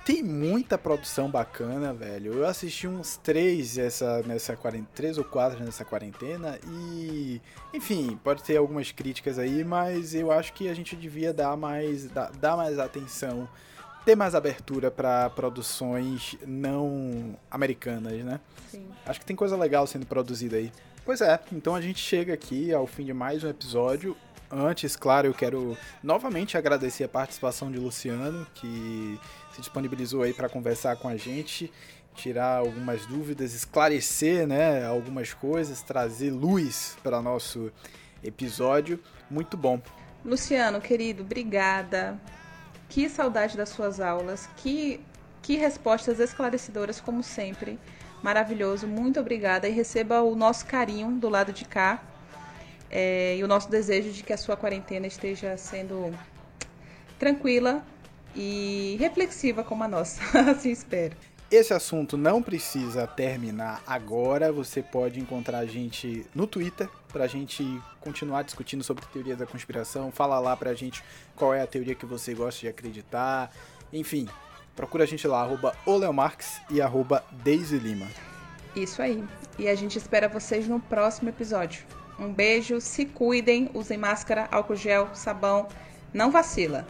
Tem 0.04 0.20
muita 0.20 0.76
produção 0.76 1.30
bacana, 1.30 1.94
velho. 1.94 2.34
Eu 2.34 2.46
assisti 2.46 2.88
uns 2.88 3.16
três 3.16 3.78
essa, 3.78 4.20
nessa 4.22 4.56
quarentena, 4.56 4.88
três 4.92 5.16
ou 5.16 5.22
quatro 5.22 5.62
nessa 5.64 5.84
quarentena 5.84 6.58
e, 6.66 7.40
enfim, 7.72 8.18
pode 8.24 8.42
ter 8.42 8.56
algumas 8.56 8.90
críticas 8.90 9.38
aí, 9.38 9.62
mas 9.62 10.12
eu 10.12 10.32
acho 10.32 10.52
que 10.54 10.68
a 10.68 10.74
gente 10.74 10.96
devia 10.96 11.32
dar 11.32 11.56
mais, 11.56 12.08
dar, 12.08 12.32
dar 12.32 12.56
mais 12.56 12.80
atenção, 12.80 13.48
ter 14.04 14.16
mais 14.16 14.34
abertura 14.34 14.90
para 14.90 15.30
produções 15.30 16.36
não 16.44 17.38
americanas, 17.48 18.24
né? 18.24 18.40
Sim. 18.72 18.84
Acho 19.06 19.20
que 19.20 19.26
tem 19.26 19.36
coisa 19.36 19.56
legal 19.56 19.86
sendo 19.86 20.04
produzida 20.04 20.56
aí. 20.56 20.72
Pois 21.04 21.20
é, 21.20 21.38
então 21.52 21.76
a 21.76 21.80
gente 21.80 22.00
chega 22.00 22.34
aqui 22.34 22.74
ao 22.74 22.88
fim 22.88 23.04
de 23.04 23.12
mais 23.12 23.44
um 23.44 23.48
episódio. 23.48 24.16
Antes, 24.54 24.96
claro, 24.96 25.26
eu 25.26 25.32
quero 25.32 25.78
novamente 26.02 26.58
agradecer 26.58 27.04
a 27.04 27.08
participação 27.08 27.72
de 27.72 27.78
Luciano, 27.78 28.46
que 28.54 29.18
se 29.54 29.62
disponibilizou 29.62 30.20
aí 30.20 30.34
para 30.34 30.46
conversar 30.46 30.96
com 30.96 31.08
a 31.08 31.16
gente, 31.16 31.72
tirar 32.14 32.58
algumas 32.58 33.06
dúvidas, 33.06 33.54
esclarecer, 33.54 34.46
né, 34.46 34.84
algumas 34.84 35.32
coisas, 35.32 35.80
trazer 35.80 36.30
luz 36.30 36.98
para 37.02 37.22
nosso 37.22 37.72
episódio. 38.22 39.00
Muito 39.30 39.56
bom. 39.56 39.80
Luciano, 40.22 40.82
querido, 40.82 41.22
obrigada. 41.22 42.20
Que 42.90 43.08
saudade 43.08 43.56
das 43.56 43.70
suas 43.70 44.00
aulas, 44.00 44.50
que 44.58 45.00
que 45.40 45.56
respostas 45.56 46.20
esclarecedoras 46.20 47.00
como 47.00 47.22
sempre. 47.22 47.78
Maravilhoso, 48.22 48.86
muito 48.86 49.18
obrigada 49.18 49.66
e 49.66 49.72
receba 49.72 50.20
o 50.22 50.36
nosso 50.36 50.66
carinho 50.66 51.10
do 51.12 51.28
lado 51.28 51.52
de 51.52 51.64
cá 51.64 52.00
é, 52.92 53.36
e 53.38 53.42
o 53.42 53.48
nosso 53.48 53.70
desejo 53.70 54.12
de 54.12 54.22
que 54.22 54.34
a 54.34 54.36
sua 54.36 54.54
quarentena 54.54 55.06
esteja 55.06 55.56
sendo 55.56 56.14
tranquila 57.18 57.82
e 58.36 58.96
reflexiva 59.00 59.64
como 59.64 59.82
a 59.82 59.88
nossa. 59.88 60.20
assim 60.50 60.70
espero. 60.70 61.16
Esse 61.50 61.72
assunto 61.72 62.16
não 62.16 62.42
precisa 62.42 63.06
terminar 63.06 63.82
agora. 63.86 64.52
Você 64.52 64.82
pode 64.82 65.20
encontrar 65.20 65.58
a 65.58 65.66
gente 65.66 66.26
no 66.34 66.46
Twitter 66.46 66.88
para 67.10 67.24
a 67.24 67.26
gente 67.26 67.64
continuar 68.00 68.42
discutindo 68.42 68.82
sobre 68.84 69.04
teorias 69.06 69.38
da 69.38 69.46
conspiração. 69.46 70.10
Fala 70.10 70.38
lá 70.38 70.56
para 70.56 70.70
a 70.70 70.74
gente 70.74 71.02
qual 71.34 71.54
é 71.54 71.62
a 71.62 71.66
teoria 71.66 71.94
que 71.94 72.06
você 72.06 72.34
gosta 72.34 72.60
de 72.60 72.68
acreditar. 72.68 73.50
Enfim, 73.92 74.28
procura 74.74 75.04
a 75.04 75.06
gente 75.06 75.26
lá, 75.26 75.42
arroba 75.42 75.74
Oleomarx 75.84 76.60
e 76.70 76.80
arroba 76.80 77.24
Daisy 77.30 77.78
Lima. 77.78 78.06
Isso 78.74 79.02
aí. 79.02 79.22
E 79.58 79.68
a 79.68 79.74
gente 79.74 79.96
espera 79.98 80.28
vocês 80.28 80.66
no 80.66 80.80
próximo 80.80 81.28
episódio. 81.28 81.84
Um 82.22 82.32
beijo, 82.32 82.80
se 82.80 83.04
cuidem, 83.04 83.68
usem 83.74 83.98
máscara, 83.98 84.46
álcool 84.52 84.76
gel, 84.76 85.12
sabão. 85.12 85.66
Não 86.14 86.30
vacila. 86.30 86.80